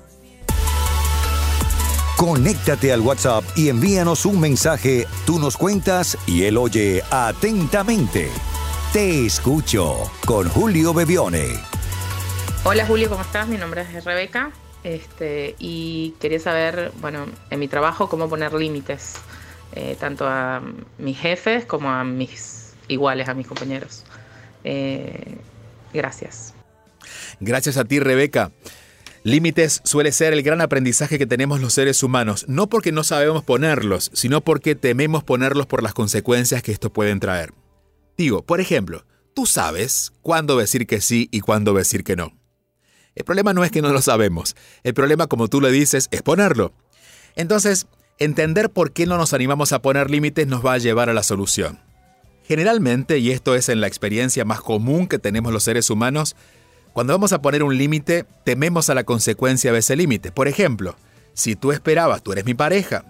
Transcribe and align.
Conéctate 2.17 2.93
al 2.93 3.01
WhatsApp 3.01 3.43
y 3.55 3.69
envíanos 3.69 4.25
un 4.25 4.39
mensaje. 4.39 5.05
Tú 5.25 5.37
nos 5.37 5.57
cuentas 5.57 6.17
y 6.25 6.43
él 6.43 6.57
oye 6.57 7.03
atentamente. 7.11 8.29
Te 8.95 9.25
escucho 9.25 10.09
con 10.25 10.47
Julio 10.47 10.93
Bebione. 10.93 11.47
Hola 12.63 12.85
Julio, 12.85 13.09
¿cómo 13.09 13.23
estás? 13.23 13.45
Mi 13.49 13.57
nombre 13.57 13.81
es 13.81 14.05
Rebeca 14.05 14.53
este, 14.85 15.53
y 15.59 16.13
quería 16.21 16.39
saber, 16.39 16.93
bueno, 17.01 17.25
en 17.49 17.59
mi 17.59 17.67
trabajo 17.67 18.07
cómo 18.07 18.29
poner 18.29 18.53
límites, 18.53 19.16
eh, 19.73 19.97
tanto 20.00 20.25
a 20.25 20.63
mis 20.97 21.19
jefes 21.19 21.66
como 21.66 21.89
a 21.89 22.06
mis 22.06 22.72
iguales, 22.88 23.28
a 23.28 23.33
mis 23.33 23.47
compañeros. 23.47 24.06
Eh, 24.63 25.39
gracias. 25.94 26.53
Gracias 27.41 27.75
a 27.75 27.83
ti, 27.83 28.00
Rebeca. 28.00 28.53
Límites 29.23 29.81
suele 29.83 30.13
ser 30.13 30.31
el 30.31 30.41
gran 30.41 30.62
aprendizaje 30.62 31.17
que 31.17 31.27
tenemos 31.27 31.59
los 31.59 31.73
seres 31.73 32.01
humanos, 32.01 32.45
no 32.47 32.67
porque 32.67 32.94
no 32.94 33.03
sabemos 33.03 33.44
ponerlos, 33.44 34.09
sino 34.13 34.39
porque 34.39 34.73
tememos 34.73 35.22
ponerlos 35.22 35.66
por 35.66 35.83
las 35.83 35.94
consecuencias 35.94 36.63
que 36.63 36.72
esto 36.72 36.94
pueden 36.94 37.19
traer. 37.19 37.51
Digo, 38.17 38.43
por 38.43 38.61
ejemplo, 38.61 39.05
tú 39.33 39.45
sabes 39.45 40.13
cuándo 40.21 40.57
decir 40.57 40.87
que 40.87 41.01
sí 41.01 41.27
y 41.31 41.41
cuándo 41.41 41.73
decir 41.73 42.03
que 42.03 42.15
no. 42.15 42.33
El 43.15 43.23
problema 43.23 43.53
no 43.53 43.63
es 43.63 43.71
que 43.71 43.81
no 43.81 43.89
lo 43.89 44.01
sabemos, 44.01 44.55
el 44.83 44.93
problema, 44.93 45.27
como 45.27 45.47
tú 45.47 45.61
le 45.61 45.71
dices, 45.71 46.07
es 46.11 46.21
ponerlo. 46.21 46.73
Entonces, 47.35 47.87
entender 48.19 48.69
por 48.69 48.91
qué 48.91 49.05
no 49.05 49.17
nos 49.17 49.33
animamos 49.33 49.71
a 49.71 49.81
poner 49.81 50.09
límites 50.09 50.47
nos 50.47 50.65
va 50.65 50.73
a 50.73 50.77
llevar 50.77 51.09
a 51.09 51.13
la 51.13 51.23
solución. 51.23 51.79
Generalmente, 52.43 53.17
y 53.19 53.31
esto 53.31 53.55
es 53.55 53.69
en 53.69 53.81
la 53.81 53.87
experiencia 53.87 54.45
más 54.45 54.61
común 54.61 55.07
que 55.07 55.17
tenemos 55.17 55.51
los 55.51 55.63
seres 55.63 55.89
humanos, 55.89 56.35
cuando 56.93 57.13
vamos 57.13 57.33
a 57.33 57.41
poner 57.41 57.63
un 57.63 57.77
límite, 57.77 58.25
tememos 58.43 58.89
a 58.89 58.95
la 58.95 59.03
consecuencia 59.03 59.73
de 59.73 59.79
ese 59.79 59.95
límite. 59.95 60.31
Por 60.31 60.47
ejemplo, 60.47 60.95
si 61.33 61.55
tú 61.55 61.71
esperabas, 61.71 62.23
tú 62.23 62.31
eres 62.31 62.45
mi 62.45 62.53
pareja, 62.53 63.03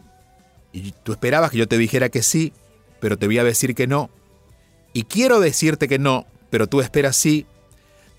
y 0.72 0.93
tú 1.03 1.13
esperabas 1.13 1.51
que 1.51 1.57
yo 1.57 1.67
te 1.67 1.77
dijera 1.77 2.09
que 2.09 2.23
sí, 2.23 2.51
pero 2.99 3.17
te 3.17 3.27
voy 3.27 3.37
a 3.37 3.43
decir 3.43 3.75
que 3.75 3.87
no, 3.87 4.09
y 4.95 5.03
quiero 5.03 5.41
decirte 5.41 5.89
que 5.89 6.00
no, 6.00 6.25
pero 6.50 6.67
tú 6.67 6.79
esperas 6.79 7.17
sí, 7.17 7.45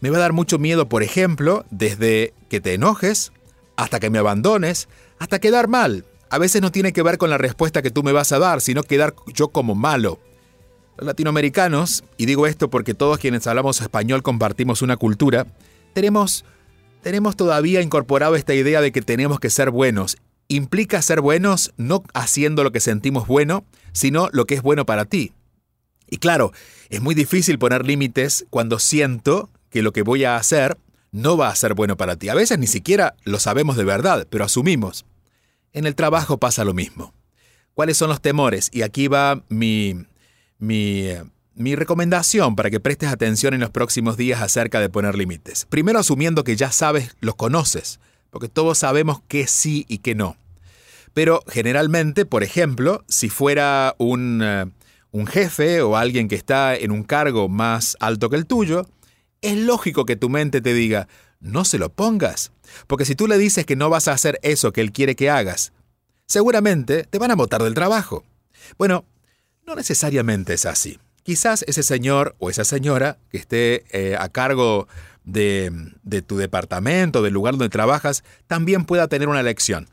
me 0.03 0.10
va 0.10 0.19
a 0.19 0.20
dar 0.20 0.34
mucho 0.34 0.59
miedo, 0.59 0.91
por 0.91 1.03
ejemplo, 1.03 1.64
desde 1.70 2.34
que 2.50 2.60
te 2.60 2.75
enojes, 2.75 3.32
hasta 3.76 3.98
que 3.98 4.10
me 4.10 4.19
abandones, 4.19 4.86
hasta 5.19 5.38
quedar 5.38 5.69
mal. 5.69 6.04
A 6.28 6.36
veces 6.36 6.60
no 6.60 6.70
tiene 6.70 6.92
que 6.92 7.03
ver 7.03 7.16
con 7.16 7.31
la 7.31 7.38
respuesta 7.38 7.81
que 7.81 7.91
tú 7.91 8.03
me 8.03 8.12
vas 8.12 8.31
a 8.32 8.38
dar, 8.38 8.60
sino 8.60 8.82
quedar 8.82 9.15
yo 9.32 9.48
como 9.48 9.75
malo. 9.75 10.20
Los 10.98 11.06
latinoamericanos, 11.06 12.04
y 12.19 12.26
digo 12.26 12.47
esto 12.47 12.69
porque 12.69 12.92
todos 12.92 13.19
quienes 13.19 13.47
hablamos 13.47 13.81
español 13.81 14.22
compartimos 14.22 14.82
una 14.82 14.98
cultura, 14.98 15.47
tenemos, 15.94 16.44
tenemos 17.03 17.36
todavía 17.36 17.81
incorporado 17.81 18.36
esta 18.36 18.53
idea 18.53 18.82
de 18.82 18.92
que 18.92 19.00
tenemos 19.00 19.41
que 19.41 19.48
ser 19.48 19.70
buenos. 19.70 20.19
Implica 20.48 21.00
ser 21.00 21.22
buenos 21.22 21.72
no 21.78 22.03
haciendo 22.12 22.65
lo 22.65 22.70
que 22.70 22.81
sentimos 22.81 23.26
bueno, 23.26 23.65
sino 23.92 24.28
lo 24.32 24.44
que 24.44 24.56
es 24.56 24.62
bueno 24.62 24.84
para 24.84 25.06
ti. 25.06 25.32
Y 26.09 26.19
claro, 26.19 26.53
es 26.89 27.00
muy 27.00 27.15
difícil 27.15 27.59
poner 27.59 27.84
límites 27.84 28.47
cuando 28.50 28.78
siento 28.78 29.50
que 29.71 29.83
lo 29.83 29.93
que 29.93 30.03
voy 30.03 30.25
a 30.25 30.37
hacer 30.37 30.78
no 31.12 31.37
va 31.37 31.49
a 31.49 31.56
ser 31.56 31.75
bueno 31.75 31.97
para 31.97 32.17
ti. 32.17 32.28
A 32.28 32.34
veces 32.34 32.59
ni 32.59 32.67
siquiera 32.67 33.15
lo 33.25 33.41
sabemos 33.41 33.77
de 33.77 33.84
verdad, 33.84 34.27
pero 34.31 34.45
asumimos. 34.45 35.06
En 35.72 35.87
el 35.87 35.95
trabajo 35.95 36.39
pasa 36.39 36.65
lo 36.65 36.75
mismo. 36.75 37.15
¿Cuáles 37.75 37.97
son 37.97 38.09
los 38.09 38.21
temores? 38.21 38.71
Y 38.72 38.83
aquí 38.83 39.09
va 39.09 39.43
mi, 39.49 40.06
mi, 40.59 41.09
mi 41.55 41.75
recomendación 41.75 42.56
para 42.56 42.71
que 42.71 42.81
prestes 42.81 43.11
atención 43.11 43.55
en 43.55 43.61
los 43.61 43.71
próximos 43.71 44.16
días 44.16 44.41
acerca 44.41 44.81
de 44.81 44.89
poner 44.89 45.16
límites. 45.16 45.66
Primero 45.69 45.99
asumiendo 45.99 46.45
que 46.45 46.56
ya 46.56 46.71
sabes, 46.71 47.16
los 47.21 47.34
conoces, 47.34 48.00
porque 48.31 48.49
todos 48.49 48.78
sabemos 48.78 49.21
qué 49.28 49.47
sí 49.47 49.84
y 49.89 49.99
qué 49.99 50.15
no. 50.15 50.37
Pero 51.15 51.43
generalmente, 51.49 52.27
por 52.27 52.43
ejemplo, 52.43 53.05
si 53.09 53.31
fuera 53.31 53.95
un, 53.99 54.43
eh, 54.43 54.66
un 55.12 55.27
jefe 55.27 55.83
o 55.83 55.97
alguien 55.97 56.28
que 56.28 56.34
está 56.34 56.77
en 56.77 56.91
un 56.91 57.03
cargo 57.03 57.49
más 57.49 57.97
alto 58.00 58.28
que 58.31 58.37
el 58.37 58.47
tuyo, 58.47 58.87
es 59.41 59.56
lógico 59.56 60.05
que 60.05 60.17
tu 60.17 60.28
mente 60.28 60.61
te 60.61 60.75
diga, 60.75 61.09
no 61.41 61.65
se 61.65 61.78
lo 61.78 61.91
pongas. 61.91 62.53
Porque 62.87 63.05
si 63.05 63.15
tú 63.15 63.27
le 63.27 63.39
dices 63.39 63.66
que 63.66 63.77
no 63.77 63.91
vas 63.91 64.09
a 64.09 64.12
hacer 64.12 64.39
eso 64.43 64.72
que 64.72 64.81
él 64.81 64.93
quiere 64.93 65.16
que 65.16 65.31
hagas, 65.31 65.72
seguramente 66.27 67.05
te 67.05 67.19
van 67.19 67.31
a 67.31 67.37
botar 67.37 67.62
del 67.62 67.75
trabajo. 67.75 68.25
Bueno, 68.78 69.05
no 69.66 69.75
necesariamente 69.75 70.55
es 70.55 70.66
así. 70.66 70.99
Quizás 71.22 71.65
ese 71.66 71.83
señor 71.83 72.37
o 72.39 72.50
esa 72.50 72.65
señora 72.65 73.19
que 73.31 73.39
esté 73.39 73.84
eh, 73.91 74.16
a 74.19 74.28
cargo 74.28 74.87
de, 75.25 75.72
de 76.05 76.22
tu 76.22 76.36
departamento, 76.36 77.22
del 77.22 77.34
lugar 77.34 77.54
donde 77.54 77.69
trabajas, 77.69 78.22
también 78.47 78.84
pueda 78.84 79.09
tener 79.09 79.28
una 79.28 79.42
lección. 79.42 79.89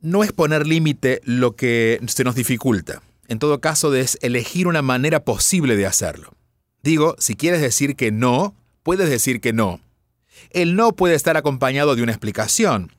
No 0.00 0.22
es 0.22 0.32
poner 0.32 0.66
límite 0.66 1.20
lo 1.24 1.56
que 1.56 2.00
se 2.06 2.24
nos 2.24 2.34
dificulta. 2.34 3.02
En 3.30 3.38
todo 3.38 3.60
caso, 3.60 3.94
es 3.94 4.18
elegir 4.22 4.66
una 4.66 4.82
manera 4.82 5.24
posible 5.24 5.76
de 5.76 5.86
hacerlo. 5.86 6.34
Digo, 6.82 7.14
si 7.20 7.36
quieres 7.36 7.60
decir 7.60 7.94
que 7.94 8.10
no, 8.10 8.56
puedes 8.82 9.08
decir 9.08 9.40
que 9.40 9.52
no. 9.52 9.78
El 10.50 10.74
no 10.74 10.96
puede 10.96 11.14
estar 11.14 11.36
acompañado 11.36 11.94
de 11.94 12.02
una 12.02 12.10
explicación. 12.10 12.90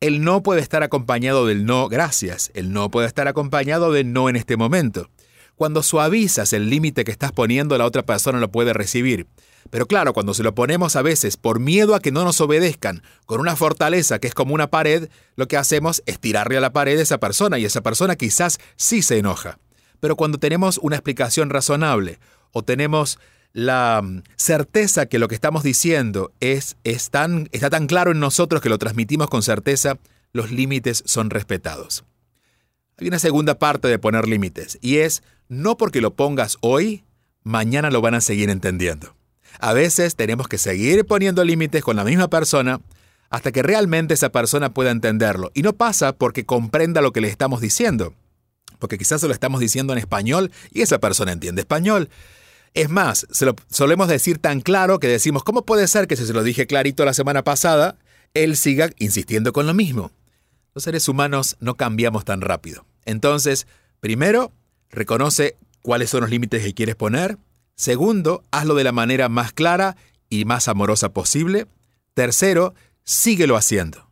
El 0.00 0.20
no 0.20 0.42
puede 0.42 0.60
estar 0.60 0.82
acompañado 0.82 1.46
del 1.46 1.64
no 1.64 1.88
gracias. 1.88 2.50
El 2.52 2.70
no 2.74 2.90
puede 2.90 3.06
estar 3.06 3.28
acompañado 3.28 3.90
de 3.90 4.04
no 4.04 4.28
en 4.28 4.36
este 4.36 4.58
momento. 4.58 5.08
Cuando 5.54 5.82
suavizas 5.82 6.52
el 6.52 6.68
límite 6.68 7.02
que 7.02 7.10
estás 7.10 7.32
poniendo, 7.32 7.78
la 7.78 7.86
otra 7.86 8.02
persona 8.04 8.40
lo 8.40 8.52
puede 8.52 8.74
recibir. 8.74 9.26
Pero 9.70 9.86
claro, 9.86 10.12
cuando 10.12 10.34
se 10.34 10.42
lo 10.42 10.54
ponemos 10.54 10.96
a 10.96 11.02
veces 11.02 11.38
por 11.38 11.60
miedo 11.60 11.94
a 11.94 12.00
que 12.00 12.12
no 12.12 12.24
nos 12.24 12.42
obedezcan, 12.42 13.02
con 13.24 13.40
una 13.40 13.56
fortaleza 13.56 14.18
que 14.18 14.26
es 14.28 14.34
como 14.34 14.52
una 14.52 14.68
pared, 14.68 15.08
lo 15.34 15.48
que 15.48 15.56
hacemos 15.56 16.02
es 16.04 16.20
tirarle 16.20 16.58
a 16.58 16.60
la 16.60 16.74
pared 16.74 16.98
a 16.98 17.02
esa 17.02 17.16
persona 17.16 17.58
y 17.58 17.64
esa 17.64 17.80
persona 17.80 18.16
quizás 18.16 18.58
sí 18.76 19.00
se 19.00 19.16
enoja. 19.16 19.58
Pero 20.00 20.16
cuando 20.16 20.38
tenemos 20.38 20.78
una 20.78 20.96
explicación 20.96 21.50
razonable 21.50 22.18
o 22.52 22.62
tenemos 22.62 23.18
la 23.52 24.00
mm, 24.02 24.22
certeza 24.36 25.06
que 25.06 25.18
lo 25.18 25.28
que 25.28 25.34
estamos 25.34 25.62
diciendo 25.62 26.32
es, 26.40 26.76
está 26.84 27.28
tan 27.70 27.86
claro 27.86 28.12
en 28.12 28.20
nosotros 28.20 28.62
que 28.62 28.68
lo 28.68 28.78
transmitimos 28.78 29.28
con 29.28 29.42
certeza, 29.42 29.98
los 30.32 30.50
límites 30.50 31.02
son 31.06 31.30
respetados. 31.30 32.04
Hay 32.98 33.08
una 33.08 33.18
segunda 33.18 33.58
parte 33.58 33.88
de 33.88 33.98
poner 33.98 34.26
límites, 34.26 34.78
y 34.80 34.98
es 34.98 35.22
no 35.48 35.76
porque 35.76 36.00
lo 36.00 36.14
pongas 36.14 36.58
hoy, 36.60 37.04
mañana 37.42 37.90
lo 37.90 38.00
van 38.00 38.14
a 38.14 38.20
seguir 38.20 38.50
entendiendo. 38.50 39.14
A 39.60 39.72
veces 39.72 40.16
tenemos 40.16 40.48
que 40.48 40.58
seguir 40.58 41.06
poniendo 41.06 41.44
límites 41.44 41.82
con 41.82 41.96
la 41.96 42.04
misma 42.04 42.28
persona 42.28 42.80
hasta 43.30 43.52
que 43.52 43.62
realmente 43.62 44.14
esa 44.14 44.30
persona 44.30 44.72
pueda 44.72 44.90
entenderlo. 44.90 45.50
Y 45.54 45.62
no 45.62 45.72
pasa 45.72 46.12
porque 46.12 46.44
comprenda 46.44 47.00
lo 47.00 47.12
que 47.12 47.20
le 47.20 47.28
estamos 47.28 47.60
diciendo, 47.60 48.14
porque 48.78 48.98
quizás 48.98 49.20
se 49.20 49.26
lo 49.26 49.32
estamos 49.32 49.60
diciendo 49.60 49.92
en 49.92 49.98
español 49.98 50.50
y 50.72 50.82
esa 50.82 50.98
persona 50.98 51.32
entiende 51.32 51.62
español. 51.62 52.08
Es 52.74 52.90
más, 52.90 53.26
solemos 53.70 54.08
decir 54.08 54.38
tan 54.38 54.60
claro 54.60 55.00
que 55.00 55.08
decimos, 55.08 55.42
¿cómo 55.42 55.64
puede 55.64 55.88
ser 55.88 56.06
que 56.06 56.16
si 56.16 56.26
se 56.26 56.32
lo 56.32 56.42
dije 56.42 56.66
clarito 56.66 57.04
la 57.04 57.14
semana 57.14 57.42
pasada, 57.42 57.96
él 58.34 58.56
siga 58.56 58.90
insistiendo 58.98 59.52
con 59.52 59.66
lo 59.66 59.74
mismo? 59.74 60.12
Los 60.74 60.84
seres 60.84 61.08
humanos 61.08 61.56
no 61.60 61.76
cambiamos 61.76 62.24
tan 62.24 62.40
rápido. 62.40 62.84
Entonces, 63.04 63.66
primero, 64.00 64.52
reconoce 64.90 65.56
cuáles 65.82 66.10
son 66.10 66.20
los 66.20 66.30
límites 66.30 66.62
que 66.62 66.74
quieres 66.74 66.94
poner. 66.94 67.38
Segundo, 67.74 68.44
hazlo 68.50 68.74
de 68.74 68.84
la 68.84 68.92
manera 68.92 69.28
más 69.28 69.52
clara 69.52 69.96
y 70.28 70.44
más 70.44 70.68
amorosa 70.68 71.08
posible. 71.08 71.66
Tercero, 72.14 72.74
síguelo 73.04 73.56
haciendo. 73.56 74.08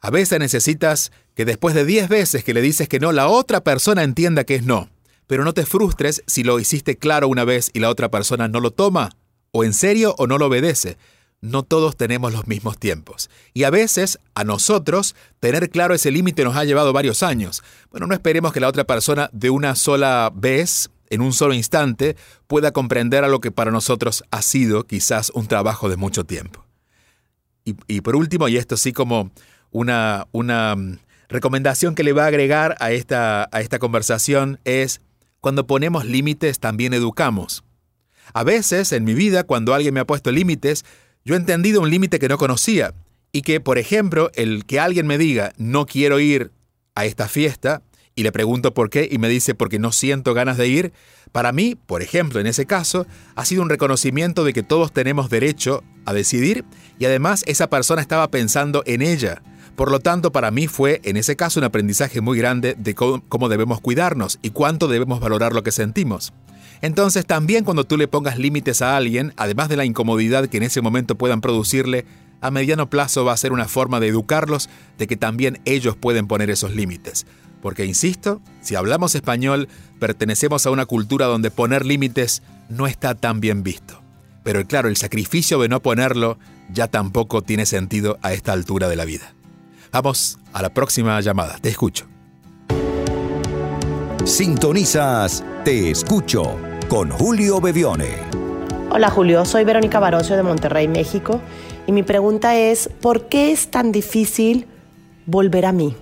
A 0.00 0.10
veces 0.10 0.38
necesitas 0.38 1.12
que 1.40 1.46
después 1.46 1.74
de 1.74 1.86
10 1.86 2.10
veces 2.10 2.44
que 2.44 2.52
le 2.52 2.60
dices 2.60 2.86
que 2.86 3.00
no, 3.00 3.12
la 3.12 3.26
otra 3.26 3.64
persona 3.64 4.02
entienda 4.02 4.44
que 4.44 4.56
es 4.56 4.66
no. 4.66 4.90
Pero 5.26 5.42
no 5.42 5.54
te 5.54 5.64
frustres 5.64 6.22
si 6.26 6.44
lo 6.44 6.60
hiciste 6.60 6.98
claro 6.98 7.28
una 7.28 7.46
vez 7.46 7.70
y 7.72 7.78
la 7.78 7.88
otra 7.88 8.10
persona 8.10 8.46
no 8.46 8.60
lo 8.60 8.72
toma, 8.72 9.08
o 9.50 9.64
en 9.64 9.72
serio 9.72 10.14
o 10.18 10.26
no 10.26 10.36
lo 10.36 10.48
obedece. 10.48 10.98
No 11.40 11.62
todos 11.62 11.96
tenemos 11.96 12.34
los 12.34 12.46
mismos 12.46 12.76
tiempos. 12.76 13.30
Y 13.54 13.62
a 13.62 13.70
veces, 13.70 14.18
a 14.34 14.44
nosotros, 14.44 15.16
tener 15.38 15.70
claro 15.70 15.94
ese 15.94 16.10
límite 16.10 16.44
nos 16.44 16.56
ha 16.56 16.64
llevado 16.66 16.92
varios 16.92 17.22
años. 17.22 17.62
Bueno, 17.90 18.06
no 18.06 18.12
esperemos 18.12 18.52
que 18.52 18.60
la 18.60 18.68
otra 18.68 18.84
persona 18.84 19.30
de 19.32 19.48
una 19.48 19.76
sola 19.76 20.30
vez, 20.34 20.90
en 21.08 21.22
un 21.22 21.32
solo 21.32 21.54
instante, 21.54 22.16
pueda 22.48 22.72
comprender 22.72 23.24
a 23.24 23.28
lo 23.28 23.40
que 23.40 23.50
para 23.50 23.70
nosotros 23.70 24.24
ha 24.30 24.42
sido 24.42 24.86
quizás 24.86 25.32
un 25.34 25.46
trabajo 25.46 25.88
de 25.88 25.96
mucho 25.96 26.24
tiempo. 26.24 26.66
Y, 27.64 28.02
por 28.02 28.14
último, 28.14 28.46
y 28.48 28.58
esto 28.58 28.76
sí 28.76 28.92
como 28.92 29.30
una, 29.70 30.26
una 30.32 30.76
mm, 30.76 30.98
recomendación 31.30 31.94
que 31.94 32.02
le 32.02 32.12
va 32.12 32.24
a 32.24 32.28
agregar 32.28 32.76
a 32.80 32.92
esta, 32.92 33.48
a 33.52 33.60
esta 33.60 33.78
conversación 33.78 34.60
es 34.64 35.00
cuando 35.40 35.66
ponemos 35.66 36.04
límites 36.04 36.60
también 36.60 36.92
educamos. 36.92 37.64
A 38.34 38.44
veces 38.44 38.92
en 38.92 39.04
mi 39.04 39.14
vida, 39.14 39.44
cuando 39.44 39.74
alguien 39.74 39.94
me 39.94 40.00
ha 40.00 40.06
puesto 40.06 40.30
límites, 40.30 40.84
yo 41.24 41.34
he 41.34 41.38
entendido 41.38 41.80
un 41.80 41.90
límite 41.90 42.18
que 42.18 42.28
no 42.28 42.38
conocía 42.38 42.94
y 43.32 43.42
que, 43.42 43.60
por 43.60 43.78
ejemplo, 43.78 44.30
el 44.34 44.64
que 44.66 44.80
alguien 44.80 45.06
me 45.06 45.18
diga 45.18 45.52
no 45.56 45.86
quiero 45.86 46.20
ir 46.20 46.50
a 46.94 47.04
esta 47.04 47.28
fiesta 47.28 47.82
y 48.14 48.22
le 48.22 48.32
pregunto 48.32 48.74
por 48.74 48.90
qué 48.90 49.08
y 49.10 49.18
me 49.18 49.28
dice 49.28 49.54
porque 49.54 49.78
no 49.78 49.92
siento 49.92 50.34
ganas 50.34 50.56
de 50.58 50.68
ir, 50.68 50.92
para 51.32 51.52
mí, 51.52 51.76
por 51.86 52.02
ejemplo, 52.02 52.40
en 52.40 52.46
ese 52.46 52.66
caso, 52.66 53.06
ha 53.36 53.44
sido 53.44 53.62
un 53.62 53.70
reconocimiento 53.70 54.44
de 54.44 54.52
que 54.52 54.62
todos 54.62 54.92
tenemos 54.92 55.30
derecho 55.30 55.84
a 56.04 56.12
decidir 56.12 56.64
y 56.98 57.04
además 57.04 57.44
esa 57.46 57.70
persona 57.70 58.02
estaba 58.02 58.30
pensando 58.30 58.82
en 58.84 59.02
ella. 59.02 59.42
Por 59.76 59.90
lo 59.90 60.00
tanto, 60.00 60.32
para 60.32 60.50
mí 60.50 60.66
fue 60.66 61.00
en 61.04 61.16
ese 61.16 61.36
caso 61.36 61.60
un 61.60 61.64
aprendizaje 61.64 62.20
muy 62.20 62.38
grande 62.38 62.74
de 62.78 62.94
cómo, 62.94 63.48
debemos 63.48 63.80
cuidarnos 63.80 64.38
y 64.42 64.50
cuánto 64.50 64.88
debemos 64.88 65.20
valorar 65.20 65.54
lo 65.54 65.62
que 65.62 65.72
sentimos. 65.72 66.32
Entonces 66.82 67.26
también 67.26 67.64
cuando 67.64 67.84
tú 67.84 67.96
le 67.96 68.08
pongas 68.08 68.38
límites 68.38 68.82
a 68.82 68.96
alguien, 68.96 69.32
además 69.36 69.68
de 69.68 69.76
la 69.76 69.84
incomodidad 69.84 70.48
que 70.48 70.56
en 70.56 70.62
ese 70.62 70.80
momento 70.80 71.16
puedan 71.16 71.40
producirle, 71.40 72.06
a 72.40 72.50
mediano 72.50 72.88
plazo 72.88 73.24
va 73.24 73.32
a 73.32 73.36
ser 73.36 73.52
una 73.52 73.68
forma 73.68 74.00
de 74.00 74.08
educarlos 74.08 74.70
de 74.98 75.06
que 75.06 75.16
también 75.16 75.60
ellos 75.64 75.96
pueden 75.96 76.26
poner 76.26 76.50
esos 76.50 76.74
límites. 76.74 77.26
Porque, 77.60 77.84
insisto, 77.84 78.40
si 78.62 78.74
hablamos 78.74 79.14
español, 79.14 79.68
pertenecemos 79.98 80.64
a 80.64 80.70
una 80.70 80.86
cultura 80.86 81.26
donde 81.26 81.50
poner 81.50 81.84
límites 81.84 82.42
no 82.70 82.86
está 82.86 83.14
tan 83.14 83.40
bien 83.40 83.62
visto. 83.62 84.02
Pero 84.42 84.66
claro, 84.66 84.88
el 84.88 84.96
sacrificio 84.96 85.58
de 85.60 85.68
no 85.68 85.80
ponerlo 85.80 86.38
ya 86.72 86.88
tampoco 86.88 87.42
tiene 87.42 87.66
sentido 87.66 88.18
a 88.22 88.32
esta 88.32 88.52
altura 88.52 88.88
de 88.88 88.96
la 88.96 89.04
vida. 89.04 89.34
Vamos 89.92 90.38
a 90.52 90.62
la 90.62 90.72
próxima 90.72 91.20
llamada. 91.20 91.56
Te 91.60 91.68
escucho. 91.68 92.06
Sintonizas 94.24 95.42
Te 95.64 95.90
escucho 95.90 96.58
con 96.88 97.10
Julio 97.10 97.60
Bevione. 97.60 98.18
Hola 98.92 99.10
Julio, 99.10 99.44
soy 99.44 99.64
Verónica 99.64 99.98
Barocio 99.98 100.36
de 100.36 100.44
Monterrey, 100.44 100.86
México, 100.86 101.40
y 101.86 101.92
mi 101.92 102.02
pregunta 102.02 102.56
es, 102.56 102.88
¿por 103.00 103.28
qué 103.28 103.50
es 103.50 103.70
tan 103.70 103.90
difícil 103.92 104.66
volver 105.26 105.66
a 105.66 105.72
mí? 105.72 105.96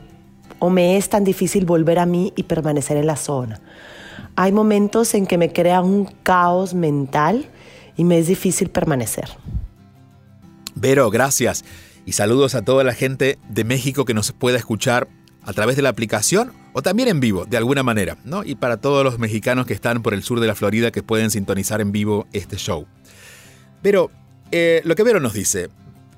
¿O 0.59 0.69
me 0.69 0.97
es 0.97 1.09
tan 1.09 1.25
difícil 1.25 1.65
volver 1.65 1.99
a 1.99 2.07
mí 2.07 2.33
y 2.37 2.43
permanecer 2.43 2.99
en 2.99 3.07
la 3.07 3.17
zona? 3.17 3.61
Hay 4.37 4.53
momentos 4.53 5.15
en 5.15 5.27
que 5.27 5.39
me 5.39 5.53
crea 5.53 5.81
un 5.81 6.07
caos 6.23 6.75
mental 6.75 7.49
y 7.97 8.05
me 8.05 8.19
es 8.19 8.27
difícil 8.27 8.69
permanecer. 8.69 9.31
Vero, 10.75 11.11
gracias 11.11 11.65
y 12.09 12.13
saludos 12.13 12.55
a 12.55 12.63
toda 12.63 12.85
la 12.85 12.95
gente 12.95 13.39
de 13.51 13.65
México 13.65 14.07
que 14.07 14.15
nos 14.15 14.33
pueda 14.33 14.57
escuchar 14.57 15.09
a 15.43 15.53
través 15.53 15.77
de 15.77 15.83
la 15.83 15.91
aplicación 15.91 16.55
o 16.73 16.81
también 16.81 17.07
en 17.07 17.21
vivo, 17.21 17.45
de 17.45 17.59
alguna 17.59 17.83
manera, 17.83 18.17
¿no? 18.25 18.45
Y 18.45 18.55
para 18.55 18.79
todos 18.79 19.05
los 19.05 19.19
mexicanos 19.19 19.67
que 19.67 19.75
están 19.75 20.03
por 20.03 20.15
el 20.15 20.23
sur 20.23 20.41
de 20.41 20.47
la 20.47 20.55
Florida 20.55 20.91
que 20.91 21.03
pueden 21.03 21.31
sintonizar 21.31 21.83
en 21.83 21.93
vivo 21.93 22.27
este 22.33 22.57
show. 22.57 22.87
Pero 23.83 24.11
eh, 24.53 24.81
lo 24.87 24.95
que 24.95 25.03
Vero 25.03 25.21
nos 25.21 25.35
dice, 25.35 25.69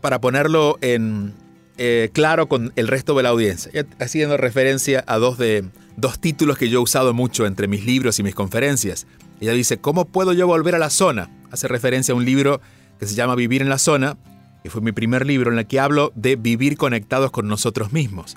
para 0.00 0.20
ponerlo 0.20 0.78
en 0.80 1.34
eh, 1.76 2.10
claro 2.12 2.48
con 2.48 2.72
el 2.76 2.86
resto 2.86 3.16
de 3.16 3.24
la 3.24 3.30
audiencia, 3.30 3.72
haciendo 3.98 4.36
referencia 4.36 5.02
a 5.08 5.18
dos, 5.18 5.38
de, 5.38 5.64
dos 5.96 6.20
títulos 6.20 6.56
que 6.56 6.68
yo 6.68 6.78
he 6.78 6.82
usado 6.84 7.14
mucho 7.14 7.46
entre 7.46 7.66
mis 7.66 7.84
libros 7.84 8.20
y 8.20 8.22
mis 8.22 8.36
conferencias. 8.36 9.08
Ella 9.40 9.54
dice, 9.54 9.78
¿cómo 9.78 10.04
puedo 10.04 10.34
yo 10.34 10.46
volver 10.46 10.76
a 10.76 10.78
la 10.78 10.90
zona? 10.90 11.36
Hace 11.50 11.66
referencia 11.66 12.12
a 12.12 12.16
un 12.16 12.24
libro 12.24 12.60
que 13.00 13.06
se 13.06 13.16
llama 13.16 13.34
Vivir 13.34 13.60
en 13.60 13.68
la 13.68 13.78
zona 13.78 14.16
que 14.62 14.70
fue 14.70 14.80
mi 14.80 14.92
primer 14.92 15.26
libro 15.26 15.52
en 15.52 15.58
el 15.58 15.66
que 15.66 15.80
hablo 15.80 16.12
de 16.14 16.36
vivir 16.36 16.76
conectados 16.76 17.30
con 17.30 17.48
nosotros 17.48 17.92
mismos, 17.92 18.36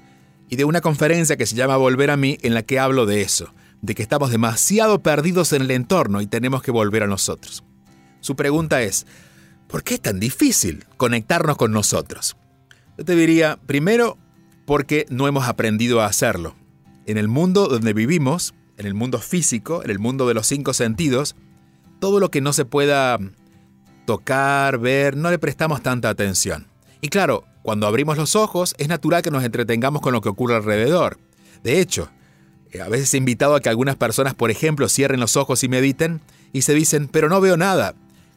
y 0.50 0.56
de 0.56 0.66
una 0.66 0.82
conferencia 0.82 1.38
que 1.38 1.46
se 1.46 1.56
llama 1.56 1.78
Volver 1.78 2.12
a 2.12 2.18
mí 2.18 2.38
en 2.42 2.54
la 2.54 2.64
que 2.64 2.80
hablo 2.80 3.06
de 3.06 3.22
eso, 3.22 3.54
de 3.82 3.96
que 3.96 4.04
estamos 4.04 4.32
demasiado 4.32 5.02
perdidos 5.02 5.52
en 5.54 5.64
el 5.64 5.72
entorno 5.72 6.22
y 6.22 6.28
tenemos 6.28 6.62
que 6.62 6.72
volver 6.72 7.04
a 7.04 7.08
nosotros. 7.08 7.64
Su 8.22 8.36
pregunta 8.36 8.82
es, 8.82 9.06
¿por 9.68 9.84
qué 9.84 9.96
es 9.96 10.02
tan 10.02 10.20
difícil 10.20 10.86
conectarnos 10.98 11.58
con 11.58 11.72
nosotros? 11.72 12.38
Yo 12.98 13.04
te 13.04 13.16
diría, 13.16 13.60
primero, 13.66 14.18
porque 14.66 15.06
no 15.10 15.28
hemos 15.28 15.48
aprendido 15.48 16.02
a 16.02 16.06
hacerlo. 16.06 16.56
En 17.06 17.18
el 17.18 17.28
mundo 17.28 17.68
donde 17.68 17.94
vivimos, 17.94 18.54
en 18.78 18.86
el 18.86 18.94
mundo 18.94 19.20
físico, 19.20 19.84
en 19.84 19.90
el 19.90 20.00
mundo 20.00 20.28
de 20.28 20.34
los 20.34 20.48
cinco 20.48 20.74
sentidos, 20.74 21.36
todo 22.00 22.20
lo 22.20 22.32
que 22.32 22.42
no 22.42 22.54
se 22.54 22.66
pueda 22.66 23.20
tocar, 24.06 24.78
ver, 24.78 25.16
no 25.18 25.32
le 25.32 25.40
prestamos 25.40 25.82
tanta 25.82 26.10
atención. 26.10 26.68
Y 27.02 27.10
claro, 27.10 27.46
cuando 27.62 27.88
abrimos 27.88 28.18
los 28.18 28.36
ojos 28.36 28.76
es 28.78 28.88
natural 28.88 29.22
que 29.22 29.32
nos 29.32 29.44
entretengamos 29.44 30.02
con 30.02 30.14
lo 30.14 30.22
que 30.22 30.30
ocurre 30.30 30.56
alrededor. 30.56 31.18
De 31.64 31.80
hecho, 31.80 32.10
eh, 32.72 32.82
a 32.82 32.90
veces 32.90 33.14
he 33.14 33.18
invitado 33.18 33.56
a 33.56 33.62
que 33.62 33.70
algunas 33.70 33.96
personas, 33.96 34.34
por 34.34 34.52
ejemplo, 34.52 34.90
cierren 34.90 35.20
los 35.20 35.38
ojos 35.38 35.64
y 35.64 35.70
mediten 35.70 36.22
y 36.52 36.64
se 36.64 36.74
dicen, 36.74 37.08
pero 37.08 37.30
no 37.30 37.42
veo 37.42 37.58
nada. 37.58 37.96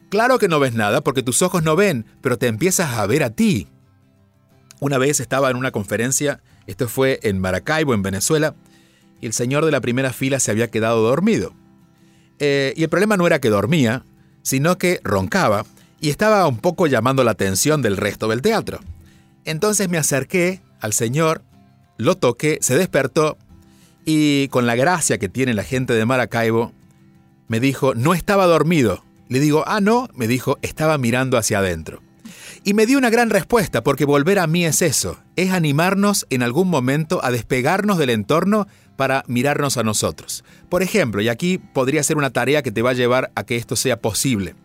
Claro 0.09 0.39
que 0.39 0.47
no 0.47 0.59
ves 0.59 0.73
nada 0.73 1.01
porque 1.01 1.23
tus 1.23 1.41
ojos 1.41 1.63
no 1.63 1.75
ven, 1.75 2.05
pero 2.21 2.37
te 2.37 2.47
empiezas 2.47 2.97
a 2.97 3.05
ver 3.05 3.23
a 3.23 3.31
ti. 3.31 3.67
Una 4.79 4.97
vez 4.97 5.19
estaba 5.19 5.49
en 5.49 5.57
una 5.57 5.71
conferencia, 5.71 6.41
esto 6.65 6.87
fue 6.87 7.19
en 7.23 7.39
Maracaibo, 7.39 7.93
en 7.93 8.03
Venezuela, 8.03 8.55
y 9.19 9.25
el 9.25 9.33
señor 9.33 9.65
de 9.65 9.71
la 9.71 9.81
primera 9.81 10.13
fila 10.13 10.39
se 10.39 10.51
había 10.51 10.69
quedado 10.69 11.01
dormido. 11.01 11.53
Eh, 12.39 12.73
y 12.77 12.83
el 12.83 12.89
problema 12.89 13.17
no 13.17 13.25
era 13.25 13.39
que 13.39 13.49
dormía, 13.49 14.05
sino 14.47 14.77
que 14.77 15.01
roncaba 15.03 15.65
y 15.99 16.09
estaba 16.09 16.47
un 16.47 16.59
poco 16.59 16.87
llamando 16.87 17.25
la 17.25 17.31
atención 17.31 17.81
del 17.81 17.97
resto 17.97 18.29
del 18.29 18.41
teatro. 18.41 18.79
Entonces 19.43 19.89
me 19.89 19.97
acerqué 19.97 20.61
al 20.79 20.93
señor, 20.93 21.43
lo 21.97 22.15
toqué, 22.15 22.57
se 22.61 22.77
despertó 22.77 23.37
y 24.05 24.47
con 24.47 24.65
la 24.65 24.75
gracia 24.75 25.17
que 25.17 25.27
tiene 25.27 25.53
la 25.53 25.65
gente 25.65 25.91
de 25.91 26.05
Maracaibo, 26.05 26.71
me 27.49 27.59
dijo, 27.59 27.93
no 27.93 28.13
estaba 28.13 28.45
dormido. 28.45 29.03
Le 29.27 29.41
digo, 29.41 29.65
ah, 29.67 29.81
no, 29.81 30.07
me 30.13 30.27
dijo, 30.27 30.57
estaba 30.61 30.97
mirando 30.97 31.37
hacia 31.37 31.59
adentro. 31.59 32.01
Y 32.63 32.73
me 32.73 32.85
dio 32.85 32.97
una 32.97 33.09
gran 33.09 33.29
respuesta, 33.29 33.83
porque 33.83 34.05
volver 34.05 34.39
a 34.39 34.47
mí 34.47 34.65
es 34.65 34.81
eso, 34.81 35.19
es 35.35 35.51
animarnos 35.51 36.25
en 36.29 36.43
algún 36.43 36.69
momento 36.69 37.23
a 37.23 37.31
despegarnos 37.31 37.97
del 37.97 38.09
entorno 38.09 38.67
para 38.95 39.23
mirarnos 39.27 39.77
a 39.77 39.83
nosotros. 39.83 40.43
Por 40.69 40.83
ejemplo, 40.83 41.21
y 41.21 41.29
aquí 41.29 41.57
podría 41.57 42.03
ser 42.03 42.17
una 42.17 42.31
tarea 42.31 42.63
que 42.63 42.71
te 42.71 42.81
va 42.81 42.89
a 42.91 42.93
llevar 42.93 43.31
a 43.35 43.43
que 43.43 43.55
esto 43.55 43.75
sea 43.75 44.01
posible. 44.01 44.55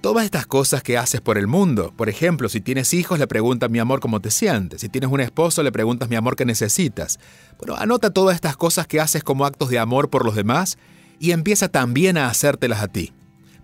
Todas 0.00 0.24
estas 0.24 0.46
cosas 0.46 0.82
que 0.82 0.98
haces 0.98 1.20
por 1.20 1.36
el 1.36 1.46
mundo, 1.46 1.92
por 1.96 2.08
ejemplo, 2.08 2.48
si 2.48 2.60
tienes 2.60 2.94
hijos 2.94 3.18
le 3.18 3.26
preguntas 3.26 3.70
mi 3.70 3.78
amor 3.78 3.98
cómo 3.98 4.20
te 4.20 4.30
sientes, 4.30 4.80
si 4.82 4.88
tienes 4.88 5.10
un 5.10 5.20
esposo 5.20 5.62
le 5.62 5.72
preguntas 5.72 6.08
mi 6.08 6.16
amor 6.16 6.36
qué 6.36 6.44
necesitas. 6.44 7.18
Bueno, 7.58 7.74
anota 7.76 8.10
todas 8.10 8.36
estas 8.36 8.56
cosas 8.56 8.86
que 8.86 9.00
haces 9.00 9.24
como 9.24 9.46
actos 9.46 9.68
de 9.68 9.78
amor 9.78 10.08
por 10.08 10.24
los 10.24 10.36
demás 10.36 10.78
y 11.18 11.32
empieza 11.32 11.68
también 11.68 12.18
a 12.18 12.28
hacértelas 12.28 12.82
a 12.82 12.88
ti. 12.88 13.12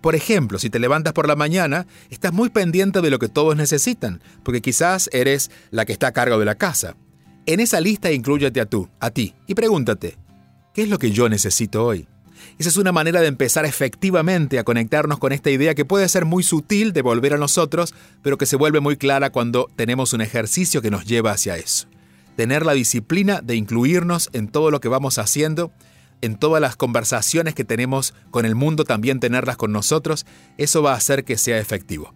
Por 0.03 0.15
ejemplo, 0.15 0.59
si 0.59 0.69
te 0.69 0.79
levantas 0.79 1.13
por 1.13 1.29
la 1.29 1.37
mañana, 1.37 1.87
estás 2.09 2.33
muy 2.33 2.49
pendiente 2.49 2.99
de 2.99 3.09
lo 3.09 3.19
que 3.19 3.29
todos 3.29 3.55
necesitan, 3.55 4.21
porque 4.43 4.61
quizás 4.61 5.09
eres 5.13 5.49
la 5.71 5.85
que 5.85 5.93
está 5.93 6.07
a 6.07 6.11
cargo 6.11 6.37
de 6.37 6.43
la 6.43 6.55
casa. 6.55 6.97
En 7.45 7.61
esa 7.61 7.79
lista 7.79 8.11
incluyete 8.11 8.59
a 8.59 8.65
tú, 8.65 8.89
a 8.99 9.11
ti, 9.11 9.33
y 9.47 9.55
pregúntate, 9.55 10.17
¿qué 10.73 10.81
es 10.81 10.89
lo 10.89 10.99
que 10.99 11.11
yo 11.11 11.29
necesito 11.29 11.85
hoy? 11.85 12.05
Esa 12.59 12.67
es 12.67 12.75
una 12.75 12.91
manera 12.91 13.21
de 13.21 13.27
empezar 13.27 13.63
efectivamente 13.63 14.59
a 14.59 14.65
conectarnos 14.65 15.19
con 15.19 15.31
esta 15.31 15.51
idea 15.51 15.73
que 15.73 15.85
puede 15.85 16.09
ser 16.09 16.25
muy 16.25 16.43
sutil 16.43 16.91
de 16.91 17.01
volver 17.01 17.33
a 17.33 17.37
nosotros, 17.37 17.95
pero 18.21 18.37
que 18.37 18.45
se 18.45 18.57
vuelve 18.57 18.81
muy 18.81 18.97
clara 18.97 19.29
cuando 19.29 19.69
tenemos 19.77 20.11
un 20.11 20.19
ejercicio 20.19 20.81
que 20.81 20.91
nos 20.91 21.05
lleva 21.05 21.31
hacia 21.31 21.55
eso. 21.55 21.87
Tener 22.35 22.65
la 22.65 22.73
disciplina 22.73 23.39
de 23.41 23.55
incluirnos 23.55 24.29
en 24.33 24.49
todo 24.49 24.69
lo 24.69 24.81
que 24.81 24.89
vamos 24.89 25.17
haciendo 25.17 25.71
en 26.23 26.37
todas 26.37 26.61
las 26.61 26.77
conversaciones 26.77 27.53
que 27.53 27.65
tenemos 27.65 28.13
con 28.31 28.45
el 28.45 28.55
mundo, 28.55 28.85
también 28.85 29.19
tenerlas 29.19 29.57
con 29.57 29.73
nosotros, 29.73 30.25
eso 30.57 30.81
va 30.81 30.93
a 30.93 30.95
hacer 30.95 31.25
que 31.25 31.37
sea 31.37 31.59
efectivo. 31.59 32.15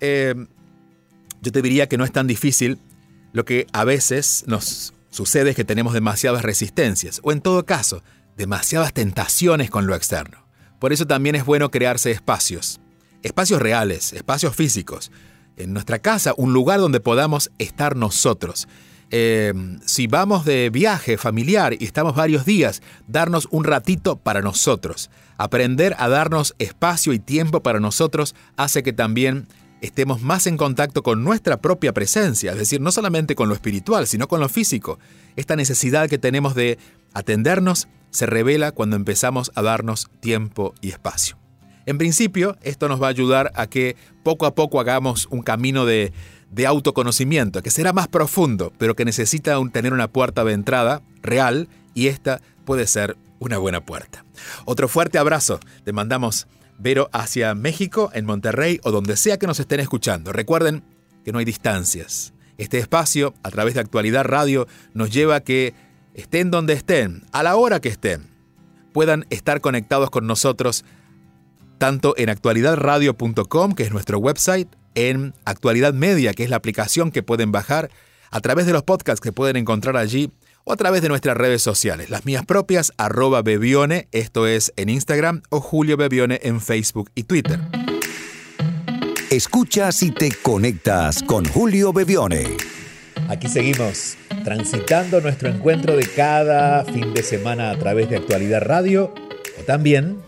Eh, 0.00 0.34
yo 1.40 1.52
te 1.52 1.62
diría 1.62 1.88
que 1.88 1.96
no 1.96 2.04
es 2.04 2.12
tan 2.12 2.26
difícil, 2.26 2.78
lo 3.32 3.46
que 3.46 3.66
a 3.72 3.84
veces 3.84 4.44
nos 4.46 4.92
sucede 5.08 5.50
es 5.50 5.56
que 5.56 5.64
tenemos 5.64 5.94
demasiadas 5.94 6.42
resistencias, 6.42 7.20
o 7.22 7.32
en 7.32 7.40
todo 7.40 7.64
caso, 7.64 8.02
demasiadas 8.36 8.92
tentaciones 8.92 9.70
con 9.70 9.86
lo 9.86 9.94
externo. 9.94 10.46
Por 10.78 10.92
eso 10.92 11.06
también 11.06 11.34
es 11.34 11.46
bueno 11.46 11.70
crearse 11.70 12.10
espacios, 12.10 12.78
espacios 13.22 13.62
reales, 13.62 14.12
espacios 14.12 14.54
físicos, 14.54 15.10
en 15.56 15.72
nuestra 15.72 15.98
casa, 15.98 16.34
un 16.36 16.52
lugar 16.52 16.78
donde 16.78 17.00
podamos 17.00 17.50
estar 17.56 17.96
nosotros. 17.96 18.68
Em, 19.10 19.78
si 19.84 20.08
vamos 20.08 20.44
de 20.44 20.68
viaje 20.70 21.16
familiar 21.16 21.74
y 21.78 21.84
estamos 21.84 22.16
varios 22.16 22.44
días, 22.44 22.82
darnos 23.06 23.46
un 23.50 23.64
ratito 23.64 24.16
para 24.16 24.42
nosotros. 24.42 25.10
Aprender 25.38 25.94
a 25.98 26.08
darnos 26.08 26.54
espacio 26.58 27.12
y 27.12 27.20
tiempo 27.20 27.62
para 27.62 27.78
nosotros 27.78 28.34
hace 28.56 28.82
que 28.82 28.92
también 28.92 29.46
estemos 29.80 30.22
más 30.22 30.46
en 30.46 30.56
contacto 30.56 31.02
con 31.02 31.22
nuestra 31.22 31.58
propia 31.58 31.92
presencia, 31.92 32.52
es 32.52 32.58
decir, 32.58 32.80
no 32.80 32.90
solamente 32.90 33.36
con 33.36 33.48
lo 33.48 33.54
espiritual, 33.54 34.06
sino 34.06 34.26
con 34.26 34.40
lo 34.40 34.48
físico. 34.48 34.98
Esta 35.36 35.54
necesidad 35.54 36.08
que 36.08 36.18
tenemos 36.18 36.54
de 36.54 36.78
atendernos 37.14 37.86
se 38.10 38.26
revela 38.26 38.72
cuando 38.72 38.96
empezamos 38.96 39.52
a 39.54 39.62
darnos 39.62 40.10
tiempo 40.20 40.74
y 40.80 40.88
espacio. 40.88 41.36
En 41.84 41.98
principio, 41.98 42.56
esto 42.62 42.88
nos 42.88 43.00
va 43.00 43.06
a 43.06 43.10
ayudar 43.10 43.52
a 43.54 43.68
que 43.68 43.94
poco 44.24 44.46
a 44.46 44.56
poco 44.56 44.80
hagamos 44.80 45.26
un 45.30 45.42
camino 45.42 45.86
de 45.86 46.12
de 46.50 46.66
autoconocimiento, 46.66 47.62
que 47.62 47.70
será 47.70 47.92
más 47.92 48.08
profundo, 48.08 48.72
pero 48.78 48.94
que 48.94 49.04
necesita 49.04 49.58
tener 49.72 49.92
una 49.92 50.08
puerta 50.08 50.44
de 50.44 50.52
entrada 50.52 51.02
real 51.22 51.68
y 51.94 52.08
esta 52.08 52.40
puede 52.64 52.86
ser 52.86 53.16
una 53.38 53.58
buena 53.58 53.84
puerta. 53.84 54.24
Otro 54.64 54.88
fuerte 54.88 55.18
abrazo. 55.18 55.60
Te 55.84 55.92
mandamos, 55.92 56.46
Vero, 56.78 57.08
hacia 57.12 57.54
México, 57.54 58.10
en 58.12 58.26
Monterrey 58.26 58.80
o 58.84 58.90
donde 58.90 59.16
sea 59.16 59.38
que 59.38 59.46
nos 59.46 59.60
estén 59.60 59.80
escuchando. 59.80 60.32
Recuerden 60.32 60.84
que 61.24 61.32
no 61.32 61.38
hay 61.38 61.44
distancias. 61.44 62.32
Este 62.58 62.78
espacio, 62.78 63.34
a 63.42 63.50
través 63.50 63.74
de 63.74 63.80
Actualidad 63.80 64.24
Radio, 64.24 64.66
nos 64.94 65.10
lleva 65.10 65.36
a 65.36 65.40
que 65.40 65.74
estén 66.14 66.50
donde 66.50 66.72
estén, 66.72 67.24
a 67.32 67.42
la 67.42 67.56
hora 67.56 67.80
que 67.80 67.88
estén, 67.88 68.30
puedan 68.92 69.26
estar 69.28 69.60
conectados 69.60 70.10
con 70.10 70.26
nosotros 70.26 70.84
tanto 71.78 72.14
en 72.16 72.30
actualidadradio.com, 72.30 73.74
que 73.74 73.82
es 73.82 73.92
nuestro 73.92 74.18
website, 74.18 74.68
en 74.96 75.34
Actualidad 75.44 75.94
Media, 75.94 76.34
que 76.34 76.42
es 76.42 76.50
la 76.50 76.56
aplicación 76.56 77.12
que 77.12 77.22
pueden 77.22 77.52
bajar 77.52 77.90
a 78.32 78.40
través 78.40 78.66
de 78.66 78.72
los 78.72 78.82
podcasts 78.82 79.20
que 79.20 79.32
pueden 79.32 79.56
encontrar 79.56 79.96
allí 79.96 80.32
o 80.64 80.72
a 80.72 80.76
través 80.76 81.00
de 81.00 81.08
nuestras 81.08 81.36
redes 81.36 81.62
sociales, 81.62 82.10
las 82.10 82.24
mías 82.24 82.44
propias, 82.44 82.92
arroba 82.96 83.42
Bebione, 83.42 84.08
esto 84.10 84.48
es 84.48 84.72
en 84.76 84.88
Instagram, 84.88 85.42
o 85.48 85.60
Julio 85.60 85.96
Bebione 85.96 86.40
en 86.42 86.60
Facebook 86.60 87.08
y 87.14 87.22
Twitter. 87.22 87.60
Escuchas 89.30 90.02
y 90.02 90.10
te 90.10 90.32
conectas 90.42 91.22
con 91.22 91.44
Julio 91.44 91.92
Bebione. 91.92 92.56
Aquí 93.28 93.48
seguimos, 93.48 94.16
transitando 94.44 95.20
nuestro 95.20 95.48
encuentro 95.48 95.96
de 95.96 96.06
cada 96.06 96.84
fin 96.84 97.14
de 97.14 97.22
semana 97.22 97.70
a 97.70 97.78
través 97.78 98.10
de 98.10 98.16
Actualidad 98.16 98.62
Radio, 98.62 99.14
o 99.60 99.62
también 99.62 100.18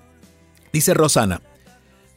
Dice 0.73 0.95
Rosana. 0.95 1.43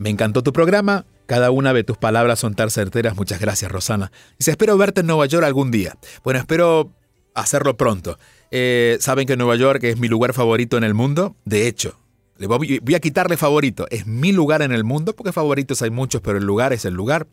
Me 0.02 0.10
encantó 0.10 0.42
tu 0.42 0.52
programa. 0.52 1.06
Cada 1.28 1.52
una 1.52 1.74
de 1.74 1.84
tus 1.84 1.96
palabras 1.96 2.40
son 2.40 2.56
tan 2.56 2.72
certeras. 2.72 3.16
Muchas 3.16 3.40
gracias, 3.40 3.72
Rosana. 3.72 4.12
Dice, 4.40 4.50
espero 4.50 4.76
verte 4.76 5.02
en 5.02 5.08
Nueva 5.08 5.28
York 5.28 5.46
algún 5.46 5.70
día. 5.70 5.96
Bueno, 6.24 6.40
espero 6.40 6.92
hacerlo 7.36 7.78
pronto. 7.78 8.18
Eh, 8.50 8.98
Saben 9.00 9.28
que 9.28 9.38
Nueva 9.38 9.56
York 9.58 9.84
es 9.84 10.00
mi 10.00 10.08
lugar 10.08 10.34
favorito 10.34 10.76
en 10.76 10.86
el 10.86 10.96
mundo. 10.96 11.36
De 11.46 11.68
hecho, 11.68 12.00
voy 12.40 12.96
a 12.96 13.00
quitarle 13.00 13.38
favorito. 13.38 13.86
Es 13.92 14.08
mi 14.08 14.32
lugar 14.32 14.64
en 14.64 14.72
el 14.72 14.84
mundo, 14.84 15.16
porque 15.16 15.32
favoritos 15.32 15.84
hay 15.84 15.92
muchos, 15.92 16.20
pero 16.22 16.40
el 16.40 16.46
lugar 16.46 16.74
es 16.74 16.84
el 16.86 16.96
lugar. 16.96 17.28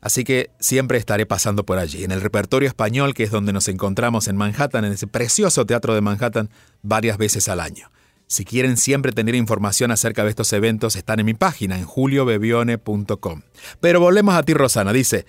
Así 0.00 0.24
que 0.24 0.48
siempre 0.60 0.96
estaré 0.96 1.26
pasando 1.26 1.66
por 1.66 1.76
allí. 1.76 2.04
En 2.04 2.10
el 2.10 2.22
repertorio 2.22 2.70
español, 2.70 3.12
que 3.12 3.24
es 3.24 3.30
donde 3.30 3.52
nos 3.52 3.68
encontramos 3.68 4.28
en 4.28 4.38
Manhattan, 4.38 4.86
en 4.86 4.92
ese 4.92 5.06
precioso 5.06 5.66
teatro 5.66 5.94
de 5.94 6.00
Manhattan, 6.00 6.48
varias 6.80 7.18
veces 7.18 7.50
al 7.50 7.60
año. 7.60 7.90
Si 8.34 8.44
quieren 8.44 8.76
siempre 8.76 9.12
tener 9.12 9.36
información 9.36 9.92
acerca 9.92 10.24
de 10.24 10.30
estos 10.30 10.52
eventos, 10.52 10.96
están 10.96 11.20
en 11.20 11.26
mi 11.26 11.34
página, 11.34 11.78
en 11.78 11.84
juliobebione.com. 11.84 13.42
Pero 13.78 14.00
volvemos 14.00 14.34
a 14.34 14.42
ti, 14.42 14.54
Rosana. 14.54 14.92
Dice, 14.92 15.24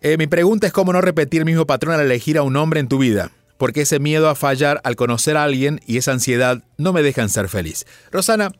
eh, 0.00 0.16
mi 0.16 0.26
pregunta 0.26 0.66
es 0.66 0.72
cómo 0.72 0.94
no 0.94 1.02
repetir 1.02 1.42
el 1.42 1.44
mismo 1.44 1.66
patrón 1.66 1.94
al 1.94 2.00
elegir 2.00 2.38
a 2.38 2.42
un 2.42 2.56
hombre 2.56 2.80
en 2.80 2.88
tu 2.88 2.96
vida. 2.96 3.30
Porque 3.58 3.82
ese 3.82 3.98
miedo 3.98 4.30
a 4.30 4.34
fallar 4.34 4.80
al 4.84 4.96
conocer 4.96 5.36
a 5.36 5.44
alguien 5.44 5.82
y 5.86 5.98
esa 5.98 6.12
ansiedad 6.12 6.64
no 6.78 6.94
me 6.94 7.02
dejan 7.02 7.28
ser 7.28 7.50
feliz. 7.50 7.84
Rosana, 8.10 8.52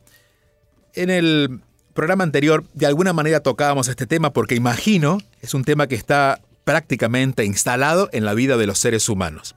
en 0.93 1.09
el 1.09 1.61
programa 1.95 2.23
anterior 2.23 2.65
de 2.75 2.85
alguna 2.85 3.13
manera 3.13 3.39
tocábamos 3.39 3.87
este 3.87 4.05
tema 4.05 4.31
porque 4.31 4.53
imagino 4.53 5.17
es 5.41 5.55
un 5.55 5.63
tema 5.63 5.87
que 5.87 5.95
está 5.95 6.39
prácticamente 6.65 7.45
instalado 7.45 8.09
en 8.11 8.25
la 8.25 8.35
vida 8.35 8.57
de 8.57 8.67
los 8.67 8.77
seres 8.77 9.09
humanos. 9.09 9.55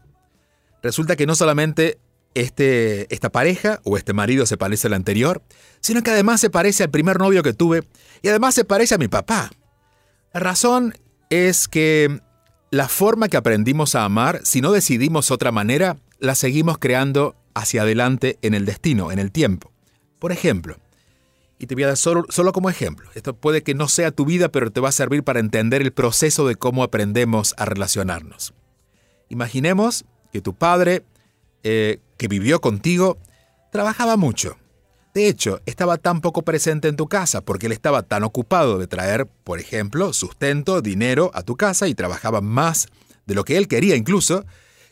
Resulta 0.82 1.14
que 1.14 1.26
no 1.26 1.34
solamente 1.34 1.98
este, 2.34 3.12
esta 3.14 3.30
pareja 3.30 3.80
o 3.84 3.96
este 3.96 4.12
marido 4.12 4.46
se 4.46 4.56
parece 4.56 4.86
al 4.86 4.94
anterior, 4.94 5.42
sino 5.80 6.02
que 6.02 6.10
además 6.10 6.40
se 6.40 6.50
parece 6.50 6.84
al 6.84 6.90
primer 6.90 7.18
novio 7.18 7.42
que 7.42 7.52
tuve 7.52 7.84
y 8.22 8.28
además 8.28 8.54
se 8.54 8.64
parece 8.64 8.94
a 8.94 8.98
mi 8.98 9.08
papá. 9.08 9.50
La 10.32 10.40
razón 10.40 10.94
es 11.30 11.68
que 11.68 12.20
la 12.70 12.88
forma 12.88 13.28
que 13.28 13.36
aprendimos 13.36 13.94
a 13.94 14.04
amar, 14.04 14.40
si 14.44 14.60
no 14.60 14.72
decidimos 14.72 15.30
otra 15.30 15.52
manera, 15.52 15.96
la 16.18 16.34
seguimos 16.34 16.78
creando 16.78 17.36
hacia 17.54 17.82
adelante 17.82 18.38
en 18.42 18.54
el 18.54 18.64
destino, 18.66 19.10
en 19.10 19.18
el 19.18 19.32
tiempo. 19.32 19.72
Por 20.18 20.32
ejemplo, 20.32 20.76
y 21.58 21.66
te 21.66 21.74
voy 21.74 21.84
a 21.84 21.88
dar 21.88 21.96
solo, 21.96 22.24
solo, 22.28 22.52
como 22.52 22.70
ejemplo, 22.70 23.10
esto 23.14 23.34
puede 23.34 23.62
que 23.62 23.74
no 23.74 23.88
sea 23.88 24.12
tu 24.12 24.24
vida, 24.24 24.48
pero 24.48 24.70
te 24.70 24.80
va 24.80 24.90
a 24.90 24.92
servir 24.92 25.24
para 25.24 25.40
entender 25.40 25.82
el 25.82 25.92
proceso 25.92 26.46
de 26.46 26.54
cómo 26.54 26.84
aprendemos 26.84 27.54
a 27.56 27.64
relacionarnos. 27.64 28.54
Imaginemos 29.28 30.04
que 30.32 30.40
tu 30.40 30.54
padre 30.54 31.04
eh, 31.70 32.00
que 32.16 32.28
vivió 32.28 32.62
contigo, 32.62 33.18
trabajaba 33.70 34.16
mucho. 34.16 34.56
De 35.12 35.28
hecho, 35.28 35.60
estaba 35.66 35.98
tan 35.98 36.22
poco 36.22 36.40
presente 36.40 36.88
en 36.88 36.96
tu 36.96 37.08
casa 37.08 37.42
porque 37.42 37.66
él 37.66 37.72
estaba 37.72 38.02
tan 38.04 38.24
ocupado 38.24 38.78
de 38.78 38.86
traer, 38.86 39.26
por 39.26 39.60
ejemplo, 39.60 40.14
sustento, 40.14 40.80
dinero 40.80 41.30
a 41.34 41.42
tu 41.42 41.56
casa 41.56 41.86
y 41.86 41.94
trabajaba 41.94 42.40
más 42.40 42.88
de 43.26 43.34
lo 43.34 43.44
que 43.44 43.58
él 43.58 43.68
quería 43.68 43.96
incluso, 43.96 44.46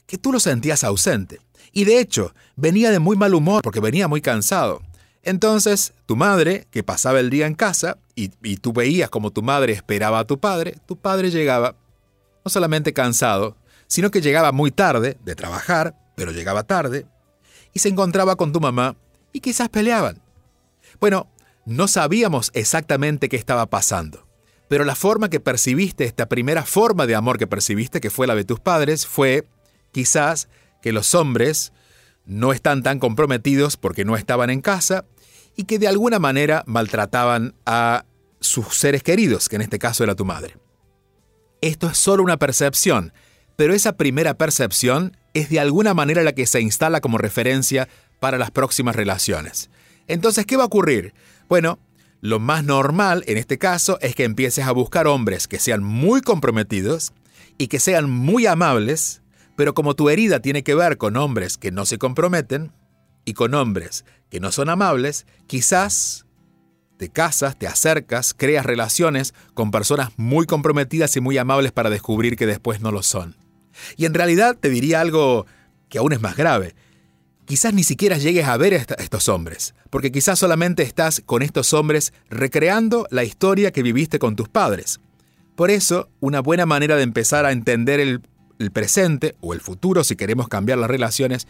que 0.06 0.18
tú 0.18 0.32
lo 0.32 0.38
sentías 0.38 0.84
ausente. 0.84 1.40
Y 1.72 1.84
de 1.84 1.98
hecho, 1.98 2.34
venía 2.56 2.90
de 2.90 2.98
muy 2.98 3.16
mal 3.16 3.32
humor 3.32 3.62
porque 3.62 3.80
venía 3.80 4.06
muy 4.06 4.20
cansado. 4.20 4.82
Entonces, 5.22 5.94
tu 6.04 6.14
madre, 6.14 6.66
que 6.70 6.82
pasaba 6.82 7.20
el 7.20 7.30
día 7.30 7.46
en 7.46 7.54
casa, 7.54 7.96
y, 8.14 8.32
y 8.42 8.58
tú 8.58 8.74
veías 8.74 9.08
como 9.08 9.30
tu 9.30 9.40
madre 9.40 9.72
esperaba 9.72 10.18
a 10.18 10.26
tu 10.26 10.38
padre, 10.38 10.76
tu 10.84 10.96
padre 10.96 11.30
llegaba 11.30 11.74
no 12.44 12.50
solamente 12.50 12.92
cansado, 12.92 13.56
sino 13.86 14.10
que 14.10 14.20
llegaba 14.20 14.52
muy 14.52 14.70
tarde 14.70 15.16
de 15.24 15.34
trabajar, 15.34 15.94
pero 16.16 16.32
llegaba 16.32 16.64
tarde, 16.64 17.06
y 17.72 17.78
se 17.78 17.88
encontraba 17.88 18.34
con 18.34 18.52
tu 18.52 18.60
mamá 18.60 18.96
y 19.32 19.40
quizás 19.40 19.68
peleaban. 19.68 20.22
Bueno, 20.98 21.30
no 21.66 21.86
sabíamos 21.86 22.50
exactamente 22.54 23.28
qué 23.28 23.36
estaba 23.36 23.66
pasando, 23.66 24.26
pero 24.66 24.84
la 24.84 24.94
forma 24.96 25.28
que 25.28 25.40
percibiste, 25.40 26.04
esta 26.04 26.26
primera 26.26 26.64
forma 26.64 27.06
de 27.06 27.14
amor 27.14 27.38
que 27.38 27.46
percibiste, 27.46 28.00
que 28.00 28.10
fue 28.10 28.26
la 28.26 28.34
de 28.34 28.44
tus 28.44 28.60
padres, 28.60 29.06
fue 29.06 29.46
quizás 29.92 30.48
que 30.80 30.92
los 30.92 31.14
hombres 31.14 31.72
no 32.24 32.52
están 32.52 32.82
tan 32.82 32.98
comprometidos 32.98 33.76
porque 33.76 34.04
no 34.04 34.16
estaban 34.16 34.50
en 34.50 34.60
casa 34.60 35.04
y 35.54 35.64
que 35.64 35.78
de 35.78 35.88
alguna 35.88 36.18
manera 36.18 36.64
maltrataban 36.66 37.54
a 37.66 38.04
sus 38.40 38.74
seres 38.74 39.02
queridos, 39.02 39.48
que 39.48 39.56
en 39.56 39.62
este 39.62 39.78
caso 39.78 40.04
era 40.04 40.14
tu 40.14 40.24
madre. 40.24 40.56
Esto 41.60 41.88
es 41.88 41.98
solo 41.98 42.22
una 42.22 42.36
percepción, 42.36 43.12
pero 43.56 43.74
esa 43.74 43.96
primera 43.96 44.34
percepción 44.34 45.16
es 45.36 45.50
de 45.50 45.60
alguna 45.60 45.92
manera 45.92 46.22
la 46.22 46.32
que 46.32 46.46
se 46.46 46.60
instala 46.60 47.00
como 47.00 47.18
referencia 47.18 47.88
para 48.20 48.38
las 48.38 48.50
próximas 48.50 48.96
relaciones. 48.96 49.68
Entonces, 50.08 50.46
¿qué 50.46 50.56
va 50.56 50.62
a 50.62 50.66
ocurrir? 50.66 51.12
Bueno, 51.48 51.78
lo 52.22 52.40
más 52.40 52.64
normal 52.64 53.22
en 53.26 53.36
este 53.36 53.58
caso 53.58 53.98
es 54.00 54.14
que 54.14 54.24
empieces 54.24 54.64
a 54.64 54.72
buscar 54.72 55.06
hombres 55.06 55.46
que 55.46 55.58
sean 55.58 55.82
muy 55.82 56.22
comprometidos 56.22 57.12
y 57.58 57.68
que 57.68 57.80
sean 57.80 58.08
muy 58.08 58.46
amables, 58.46 59.20
pero 59.56 59.74
como 59.74 59.94
tu 59.94 60.08
herida 60.08 60.40
tiene 60.40 60.62
que 60.62 60.74
ver 60.74 60.96
con 60.96 61.16
hombres 61.16 61.58
que 61.58 61.70
no 61.70 61.84
se 61.84 61.98
comprometen 61.98 62.72
y 63.26 63.34
con 63.34 63.52
hombres 63.54 64.06
que 64.30 64.40
no 64.40 64.52
son 64.52 64.70
amables, 64.70 65.26
quizás 65.46 66.24
te 66.96 67.10
casas, 67.10 67.58
te 67.58 67.66
acercas, 67.66 68.32
creas 68.34 68.64
relaciones 68.64 69.34
con 69.52 69.70
personas 69.70 70.12
muy 70.16 70.46
comprometidas 70.46 71.14
y 71.16 71.20
muy 71.20 71.36
amables 71.36 71.72
para 71.72 71.90
descubrir 71.90 72.36
que 72.36 72.46
después 72.46 72.80
no 72.80 72.90
lo 72.90 73.02
son. 73.02 73.45
Y 73.96 74.04
en 74.04 74.14
realidad 74.14 74.56
te 74.58 74.70
diría 74.70 75.00
algo 75.00 75.46
que 75.88 75.98
aún 75.98 76.12
es 76.12 76.20
más 76.20 76.36
grave. 76.36 76.74
Quizás 77.44 77.72
ni 77.72 77.84
siquiera 77.84 78.18
llegues 78.18 78.46
a 78.46 78.56
ver 78.56 78.74
a 78.74 78.78
estos 78.78 79.28
hombres, 79.28 79.74
porque 79.90 80.10
quizás 80.10 80.38
solamente 80.38 80.82
estás 80.82 81.22
con 81.24 81.42
estos 81.42 81.72
hombres 81.72 82.12
recreando 82.28 83.06
la 83.10 83.22
historia 83.22 83.70
que 83.70 83.82
viviste 83.82 84.18
con 84.18 84.34
tus 84.34 84.48
padres. 84.48 85.00
Por 85.54 85.70
eso, 85.70 86.08
una 86.20 86.40
buena 86.40 86.66
manera 86.66 86.96
de 86.96 87.02
empezar 87.02 87.46
a 87.46 87.52
entender 87.52 88.00
el, 88.00 88.20
el 88.58 88.72
presente 88.72 89.36
o 89.40 89.54
el 89.54 89.60
futuro, 89.60 90.02
si 90.02 90.16
queremos 90.16 90.48
cambiar 90.48 90.78
las 90.78 90.90
relaciones, 90.90 91.46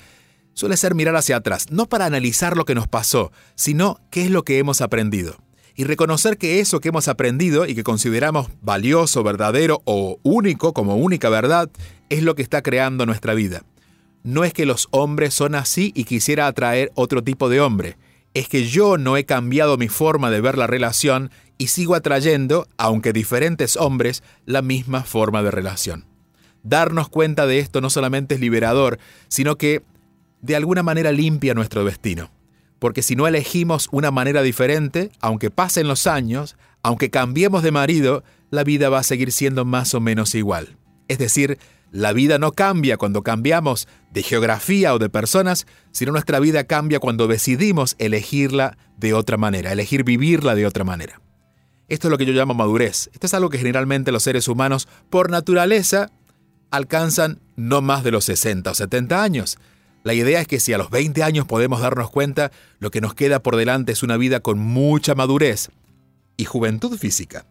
suele 0.53 0.77
ser 0.77 0.95
mirar 0.95 1.17
hacia 1.17 1.37
atrás, 1.37 1.71
no 1.71 1.87
para 1.87 2.07
analizar 2.07 2.57
lo 2.57 2.65
que 2.65 2.75
nos 2.75 2.89
pasó, 2.89 3.33
sino 3.55 4.01
qué 4.11 4.25
es 4.25 4.31
lo 4.31 4.45
que 4.45 4.59
hemos 4.59 4.81
aprendido. 4.81 5.46
Y 5.77 5.85
reconocer 5.85 6.39
que 6.39 6.61
eso 6.61 6.81
que 6.81 6.89
hemos 6.89 7.07
aprendido 7.07 7.67
y 7.67 7.75
que 7.75 7.85
consideramos 7.85 8.49
valioso, 8.63 9.23
verdadero 9.23 9.83
o 9.85 10.19
único 10.23 10.73
como 10.73 10.97
única 10.97 11.29
verdad, 11.29 11.71
es 12.09 12.23
lo 12.23 12.35
que 12.35 12.43
está 12.43 12.63
creando 12.63 13.05
nuestra 13.05 13.35
vida. 13.35 13.63
No 14.23 14.43
es 14.43 14.55
que 14.55 14.67
los 14.67 14.89
hombres 14.91 15.35
son 15.35 15.55
así 15.55 15.93
y 15.95 16.05
quisiera 16.05 16.47
atraer 16.47 16.91
otro 16.95 17.23
tipo 17.23 17.51
de 17.51 17.61
hombre, 17.61 17.97
es 18.37 18.49
que 18.49 18.67
yo 18.67 18.99
no 18.99 19.17
he 19.17 19.25
cambiado 19.25 19.79
mi 19.79 19.89
forma 19.89 20.31
de 20.31 20.43
ver 20.43 20.59
la 20.59 20.67
relación 20.67 21.31
y 21.59 21.69
sigo 21.69 21.95
atrayendo, 21.95 22.69
aunque 22.77 23.15
diferentes 23.15 23.77
hombres, 23.77 24.23
la 24.45 24.61
misma 24.61 25.05
forma 25.05 25.43
de 25.43 25.51
relación. 25.51 26.05
Darnos 26.63 27.09
cuenta 27.09 27.47
de 27.47 27.61
esto 27.61 27.81
no 27.81 27.89
solamente 27.89 28.35
es 28.35 28.41
liberador, 28.41 28.99
sino 29.29 29.57
que 29.57 29.83
de 30.43 30.57
alguna 30.57 30.83
manera 30.83 31.13
limpia 31.13 31.55
nuestro 31.55 31.85
destino. 31.85 32.31
Porque 32.87 33.03
si 33.03 33.17
no 33.17 33.27
elegimos 33.27 33.89
una 33.91 34.13
manera 34.13 34.43
diferente, 34.43 35.11
aunque 35.19 35.51
pasen 35.51 35.89
los 35.89 36.07
años, 36.07 36.55
aunque 36.85 37.11
cambiemos 37.11 37.65
de 37.65 37.73
marido, 37.73 38.23
la 38.51 38.63
vida 38.63 38.89
va 38.91 39.01
a 39.01 39.03
seguir 39.03 39.33
siendo 39.33 39.65
más 39.65 39.93
o 39.95 39.99
menos 39.99 40.37
igual. 40.37 40.77
Es 41.09 41.19
decir, 41.19 41.59
la 41.91 42.13
vida 42.13 42.39
no 42.39 42.53
cambia 42.53 42.97
cuando 42.97 43.25
cambiamos 43.25 43.89
de 44.13 44.23
geografía 44.23 44.95
o 44.95 45.01
de 45.01 45.09
personas, 45.09 45.67
sino 45.91 46.13
nuestra 46.13 46.39
vida 46.39 46.63
cambia 46.63 47.01
cuando 47.01 47.27
decidimos 47.27 47.97
elegirla 47.99 48.79
de 48.97 49.15
otra 49.15 49.37
manera, 49.37 49.73
elegir 49.73 50.05
vivirla 50.05 50.55
de 50.55 50.65
otra 50.65 50.85
manera. 50.85 51.21
Esto 51.89 52.07
es 52.07 52.13
lo 52.13 52.19
que 52.19 52.27
yo 52.27 52.35
llamo 52.35 52.55
madurez. 52.55 53.11
Esto 53.13 53.27
es 53.27 53.35
algo 53.35 53.51
que 53.51 53.59
generalmente 53.59 54.13
los 54.13 54.23
seres 54.23 54.47
humanos, 54.47 54.87
por 55.11 55.29
naturaleza, 55.29 56.13
alcanzan 56.71 57.41
no 57.57 57.83
más 57.83 58.05
de 58.05 58.13
los 58.13 58.27
60 58.27 58.71
o 58.71 58.75
70 58.77 59.25
años. 59.25 59.59
La 60.07 60.15
idea 60.15 60.41
es 60.41 60.47
que 60.47 60.61
si 60.61 60.73
a 60.73 60.79
los 60.79 60.89
20 60.91 61.25
años 61.25 61.47
podemos 61.47 61.81
darnos 61.81 62.11
cuenta, 62.11 62.53
lo 62.79 62.93
que 62.93 63.01
nos 63.01 63.15
queda 63.15 63.43
por 63.43 63.57
delante 63.57 63.91
es 63.91 64.05
una 64.05 64.17
vida 64.17 64.39
con 64.39 64.57
mucha 64.57 65.17
madurez 65.17 65.71
y 66.37 66.45
juventud 66.45 66.97
física. 66.97 67.45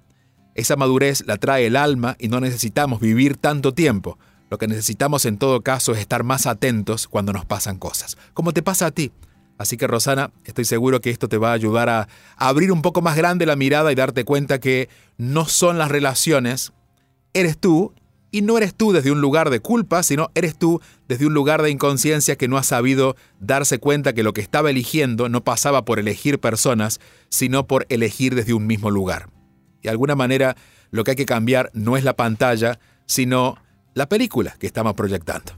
Esa 0.53 0.77
madurez 0.77 1.25
la 1.27 1.35
trae 1.35 1.65
el 1.65 1.75
alma 1.75 2.15
y 2.17 2.29
no 2.29 2.39
necesitamos 2.39 3.01
vivir 3.01 3.35
tanto 3.35 3.73
tiempo. 3.73 4.17
Lo 4.49 4.57
que 4.57 4.69
necesitamos 4.69 5.25
en 5.25 5.37
todo 5.37 5.63
caso 5.63 5.91
es 5.91 5.99
estar 5.99 6.23
más 6.23 6.47
atentos 6.47 7.09
cuando 7.09 7.33
nos 7.33 7.43
pasan 7.43 7.77
cosas, 7.77 8.17
como 8.33 8.53
te 8.53 8.63
pasa 8.63 8.85
a 8.85 8.91
ti. 8.91 9.11
Así 9.57 9.75
que 9.75 9.85
Rosana, 9.85 10.31
estoy 10.45 10.63
seguro 10.63 11.01
que 11.01 11.09
esto 11.09 11.27
te 11.27 11.37
va 11.37 11.49
a 11.49 11.55
ayudar 11.55 11.89
a, 11.89 12.07
abrir 12.37 12.71
un 12.71 12.81
poco 12.81 13.01
más 13.01 13.17
grande 13.17 13.45
la 13.45 13.57
mirada 13.57 13.91
y 13.91 13.95
darte 13.95 14.23
cuenta 14.23 14.61
que 14.61 14.87
no 15.17 15.43
son 15.43 15.77
las 15.77 15.91
relaciones, 15.91 16.71
eres 17.33 17.57
tú 17.57 17.91
y 18.35 18.41
no 18.41 18.57
eres 18.57 18.75
tú 18.75 18.91
desde 18.91 19.11
un 19.11 19.21
lugar 19.21 19.49
de 19.49 19.61
culpa, 19.61 20.03
sino 20.03 20.29
eres 20.35 20.57
tú 20.57 20.81
desde 21.07 21.25
un 21.25 21.33
lugar 21.33 21.61
de 21.61 21.69
inconsciencia 21.69 22.35
que 22.35 22.49
no 22.49 22.57
ha 22.57 22.63
sabido 22.63 23.15
darse 23.39 23.79
cuenta 23.79 24.11
que 24.11 24.23
lo 24.23 24.33
que 24.33 24.41
estaba 24.41 24.69
eligiendo 24.69 25.29
no 25.29 25.45
pasaba 25.45 25.85
por 25.85 25.99
elegir 25.99 26.41
personas, 26.41 26.99
sino 27.29 27.65
por 27.65 27.85
elegir 27.87 28.35
desde 28.35 28.53
un 28.53 28.67
mismo 28.67 28.91
lugar. 28.91 29.29
De 29.81 29.89
alguna 29.89 30.15
manera, 30.15 30.57
lo 30.91 31.05
que 31.05 31.11
hay 31.11 31.15
que 31.15 31.25
cambiar 31.25 31.71
no 31.73 31.95
es 31.95 32.03
la 32.03 32.17
pantalla, 32.17 32.77
sino 33.05 33.55
la 33.93 34.09
película 34.09 34.57
que 34.59 34.67
estamos 34.67 34.95
proyectando. 34.95 35.53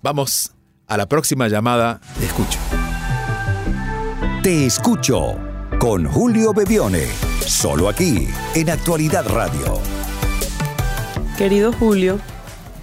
Vamos 0.00 0.54
a 0.86 0.96
la 0.96 1.06
próxima 1.06 1.48
llamada. 1.48 2.00
Te 2.18 2.24
escucho. 2.24 2.58
Te 4.42 4.64
escucho 4.64 5.36
con 5.78 6.06
Julio 6.06 6.54
Bebione, 6.54 7.04
solo 7.44 7.90
aquí 7.90 8.26
en 8.54 8.70
Actualidad 8.70 9.28
Radio. 9.28 9.99
Querido 11.40 11.72
Julio, 11.72 12.18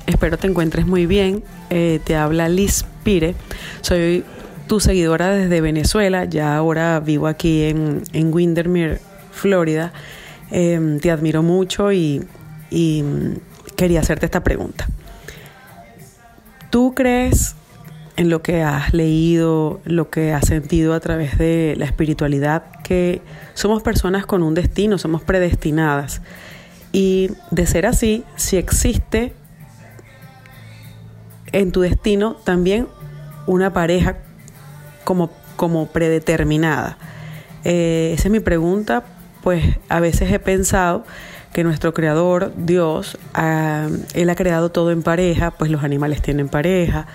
espero 0.07 0.39
te 0.39 0.47
encuentres 0.47 0.87
muy 0.87 1.05
bien. 1.05 1.43
Eh, 1.69 1.99
te 2.03 2.15
habla 2.15 2.49
Liz 2.49 2.85
Pire. 3.03 3.35
Soy 3.81 4.23
tu 4.65 4.79
seguidora 4.79 5.29
desde 5.29 5.61
Venezuela. 5.61 6.25
Ya 6.25 6.57
ahora 6.57 6.99
vivo 6.99 7.27
aquí 7.27 7.65
en, 7.65 8.33
Windermere, 8.33 8.97
Florida. 9.31 9.93
Em, 10.49 10.99
te 10.99 11.11
admiro 11.11 11.43
mucho 11.43 11.91
y, 11.91 12.23
y 12.71 13.03
quería 13.75 13.99
hacerte 13.99 14.25
esta 14.25 14.43
pregunta. 14.43 14.87
¿Tú 16.71 16.95
crees 16.95 17.53
en 18.15 18.31
lo 18.31 18.41
que 18.41 18.63
has 18.63 18.91
leído, 18.91 19.81
lo 19.85 20.09
que 20.09 20.33
has 20.33 20.47
sentido 20.47 20.95
a 20.95 20.99
través 20.99 21.37
de 21.37 21.75
la 21.77 21.85
espiritualidad, 21.85 22.63
que 22.83 23.21
somos 23.53 23.83
personas 23.83 24.25
con 24.25 24.41
un 24.41 24.55
destino, 24.55 24.97
somos 24.97 25.21
predestinadas? 25.21 26.23
Y 26.91 27.31
de 27.51 27.67
ser 27.67 27.85
así, 27.85 28.23
si 28.35 28.57
existe 28.57 29.33
en 31.51 31.71
tu 31.71 31.81
destino 31.81 32.35
también 32.35 32.87
una 33.45 33.73
pareja 33.73 34.17
como, 35.03 35.31
como 35.55 35.87
predeterminada. 35.87 36.97
Eh, 37.63 38.11
esa 38.13 38.27
es 38.27 38.31
mi 38.31 38.39
pregunta, 38.39 39.03
pues 39.43 39.63
a 39.89 39.99
veces 39.99 40.31
he 40.31 40.39
pensado 40.39 41.05
que 41.53 41.63
nuestro 41.63 41.93
creador, 41.93 42.53
Dios, 42.55 43.17
ah, 43.33 43.87
Él 44.13 44.29
ha 44.29 44.35
creado 44.35 44.69
todo 44.69 44.91
en 44.91 45.01
pareja, 45.03 45.51
pues 45.51 45.71
los 45.71 45.83
animales 45.83 46.21
tienen 46.21 46.49
pareja, 46.49 47.07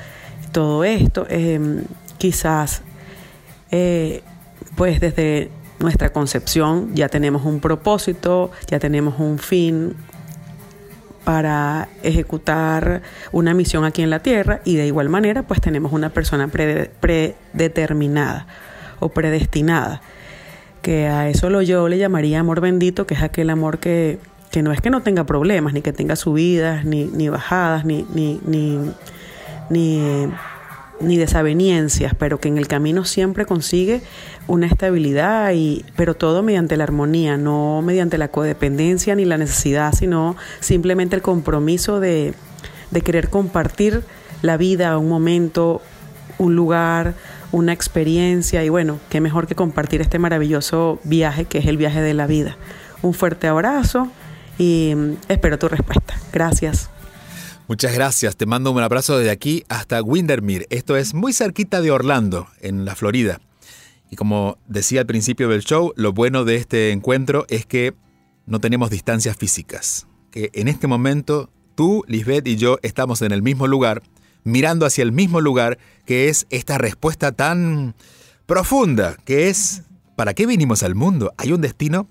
todo 0.53 0.85
esto, 0.85 1.27
eh, 1.29 1.85
quizás, 2.19 2.83
eh, 3.71 4.23
pues 4.77 5.01
desde 5.01 5.51
nuestra 5.83 6.11
concepción, 6.11 6.95
ya 6.95 7.09
tenemos 7.09 7.45
un 7.45 7.61
propósito, 7.61 8.51
ya 8.68 8.79
tenemos 8.79 9.18
un 9.18 9.38
fin 9.38 9.95
para 11.25 11.88
ejecutar 12.03 13.03
una 13.31 13.55
misión 13.55 13.85
aquí 13.85 14.03
en 14.03 14.11
la 14.11 14.21
Tierra 14.21 14.61
y 14.64 14.77
de 14.77 14.87
igual 14.87 15.09
manera 15.09 15.42
pues 15.45 15.61
tenemos 15.61 15.92
una 15.92 16.11
persona 16.11 16.49
predeterminada 16.49 18.47
o 18.99 19.09
predestinada, 19.11 20.01
que 20.81 21.07
a 21.07 21.29
eso 21.29 21.51
lo 21.51 21.62
yo 21.62 21.88
le 21.88 21.99
llamaría 21.99 22.40
amor 22.40 22.61
bendito, 22.61 23.07
que 23.07 23.14
es 23.14 23.23
aquel 23.23 23.51
amor 23.51 23.79
que, 23.79 24.18
que 24.51 24.62
no 24.62 24.73
es 24.73 24.81
que 24.81 24.90
no 24.90 25.03
tenga 25.03 25.25
problemas, 25.25 25.75
ni 25.75 25.83
que 25.83 25.92
tenga 25.92 26.16
subidas, 26.16 26.85
ni, 26.85 27.05
ni 27.05 27.29
bajadas, 27.29 27.85
ni, 27.85 28.07
ni, 28.14 28.40
ni, 28.45 28.79
ni 29.71 30.29
ni 31.03 31.17
desaveniencias, 31.17 32.15
pero 32.15 32.41
que 32.41 32.49
en 32.49 32.59
el 32.59 32.69
camino 32.69 33.05
siempre 33.05 33.47
consigue 33.47 34.03
una 34.47 34.67
estabilidad, 34.67 35.53
y, 35.53 35.85
pero 35.97 36.15
todo 36.15 36.43
mediante 36.43 36.77
la 36.77 36.85
armonía, 36.85 37.37
no 37.37 37.83
mediante 37.83 38.19
la 38.19 38.29
codependencia 38.29 39.15
ni 39.15 39.25
la 39.25 39.38
necesidad, 39.38 39.93
sino 39.95 40.37
simplemente 40.61 41.17
el 41.17 41.23
compromiso 41.23 42.01
de, 42.01 42.35
de 42.91 43.01
querer 43.01 43.29
compartir 43.29 44.03
la 44.43 44.57
vida, 44.57 44.97
un 44.99 45.09
momento, 45.09 45.83
un 46.38 46.57
lugar, 46.57 47.15
una 47.53 47.73
experiencia 47.73 48.65
y 48.65 48.69
bueno, 48.69 48.99
qué 49.11 49.21
mejor 49.21 49.47
que 49.47 49.55
compartir 49.55 50.01
este 50.01 50.19
maravilloso 50.19 50.99
viaje 51.05 51.45
que 51.45 51.59
es 51.59 51.67
el 51.67 51.77
viaje 51.77 52.01
de 52.01 52.15
la 52.15 52.27
vida. 52.27 52.57
Un 53.03 53.15
fuerte 53.15 53.47
abrazo 53.47 54.09
y 54.59 54.95
mm, 54.97 55.12
espero 55.29 55.59
tu 55.59 55.69
respuesta. 55.69 56.15
Gracias. 56.33 56.88
Muchas 57.73 57.95
gracias, 57.95 58.37
te 58.37 58.45
mando 58.45 58.71
un 58.71 58.83
abrazo 58.83 59.17
desde 59.17 59.31
aquí 59.31 59.65
hasta 59.71 60.03
Windermere. 60.03 60.67
Esto 60.69 60.95
es 60.99 61.15
muy 61.15 61.33
cerquita 61.33 61.81
de 61.81 61.91
Orlando, 61.91 62.47
en 62.61 62.85
la 62.85 62.95
Florida. 62.95 63.41
Y 64.11 64.17
como 64.17 64.59
decía 64.69 65.01
al 65.01 65.07
principio 65.07 65.49
del 65.49 65.63
show, 65.63 65.95
lo 65.97 66.13
bueno 66.13 66.45
de 66.45 66.57
este 66.57 66.91
encuentro 66.91 67.47
es 67.49 67.65
que 67.65 67.95
no 68.45 68.61
tenemos 68.61 68.91
distancias 68.91 69.39
físicas. 69.39 70.07
Que 70.31 70.51
en 70.53 70.69
este 70.69 70.87
momento 70.87 71.49
tú, 71.75 72.05
Lisbeth 72.09 72.47
y 72.47 72.57
yo 72.57 72.77
estamos 72.83 73.23
en 73.23 73.33
el 73.33 73.41
mismo 73.41 73.67
lugar, 73.67 74.03
mirando 74.45 74.85
hacia 74.85 75.01
el 75.01 75.13
mismo 75.13 75.41
lugar, 75.41 75.79
que 76.05 76.29
es 76.29 76.47
esta 76.51 76.77
respuesta 76.77 77.33
tan 77.33 77.95
profunda, 78.45 79.17
que 79.25 79.49
es, 79.49 79.85
¿para 80.15 80.35
qué 80.35 80.45
vinimos 80.45 80.83
al 80.83 80.95
mundo? 80.95 81.33
¿Hay 81.39 81.53
un 81.53 81.63
destino? 81.63 82.07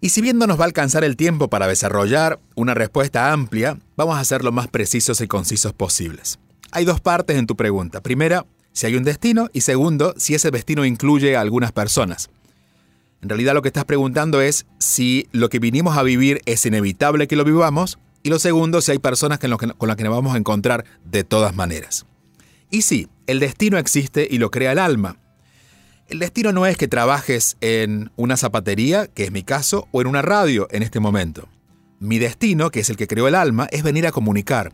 Y 0.00 0.10
si 0.10 0.20
bien 0.20 0.38
no 0.38 0.46
nos 0.46 0.58
va 0.58 0.62
a 0.62 0.66
alcanzar 0.66 1.02
el 1.02 1.16
tiempo 1.16 1.48
para 1.48 1.66
desarrollar 1.66 2.38
una 2.54 2.74
respuesta 2.74 3.32
amplia, 3.32 3.78
vamos 3.96 4.16
a 4.16 4.24
ser 4.24 4.44
lo 4.44 4.52
más 4.52 4.68
precisos 4.68 5.20
y 5.20 5.26
concisos 5.26 5.72
posibles. 5.72 6.38
Hay 6.70 6.84
dos 6.84 7.00
partes 7.00 7.36
en 7.36 7.46
tu 7.46 7.56
pregunta. 7.56 8.00
Primera, 8.00 8.46
si 8.72 8.86
hay 8.86 8.94
un 8.94 9.02
destino 9.02 9.48
y 9.52 9.62
segundo, 9.62 10.14
si 10.16 10.34
ese 10.34 10.50
destino 10.50 10.84
incluye 10.84 11.36
a 11.36 11.40
algunas 11.40 11.72
personas. 11.72 12.30
En 13.22 13.28
realidad 13.28 13.54
lo 13.54 13.62
que 13.62 13.68
estás 13.68 13.84
preguntando 13.84 14.40
es 14.40 14.66
si 14.78 15.26
lo 15.32 15.48
que 15.48 15.58
vinimos 15.58 15.96
a 15.96 16.04
vivir 16.04 16.40
es 16.46 16.64
inevitable 16.64 17.26
que 17.26 17.34
lo 17.34 17.44
vivamos 17.44 17.98
y 18.22 18.30
lo 18.30 18.38
segundo, 18.38 18.80
si 18.80 18.92
hay 18.92 18.98
personas 18.98 19.40
con 19.40 19.88
las 19.88 19.96
que 19.96 20.04
nos 20.04 20.14
vamos 20.14 20.34
a 20.34 20.38
encontrar 20.38 20.84
de 21.04 21.24
todas 21.24 21.56
maneras. 21.56 22.06
Y 22.70 22.82
sí, 22.82 23.08
el 23.26 23.40
destino 23.40 23.78
existe 23.78 24.28
y 24.30 24.38
lo 24.38 24.50
crea 24.50 24.72
el 24.72 24.78
alma. 24.78 25.16
El 26.08 26.20
destino 26.20 26.52
no 26.52 26.64
es 26.64 26.78
que 26.78 26.88
trabajes 26.88 27.58
en 27.60 28.10
una 28.16 28.38
zapatería, 28.38 29.08
que 29.08 29.24
es 29.24 29.30
mi 29.30 29.42
caso, 29.42 29.88
o 29.92 30.00
en 30.00 30.06
una 30.06 30.22
radio 30.22 30.66
en 30.70 30.82
este 30.82 31.00
momento. 31.00 31.50
Mi 32.00 32.18
destino, 32.18 32.70
que 32.70 32.80
es 32.80 32.88
el 32.88 32.96
que 32.96 33.06
creó 33.06 33.28
el 33.28 33.34
alma, 33.34 33.68
es 33.72 33.82
venir 33.82 34.06
a 34.06 34.12
comunicar. 34.12 34.72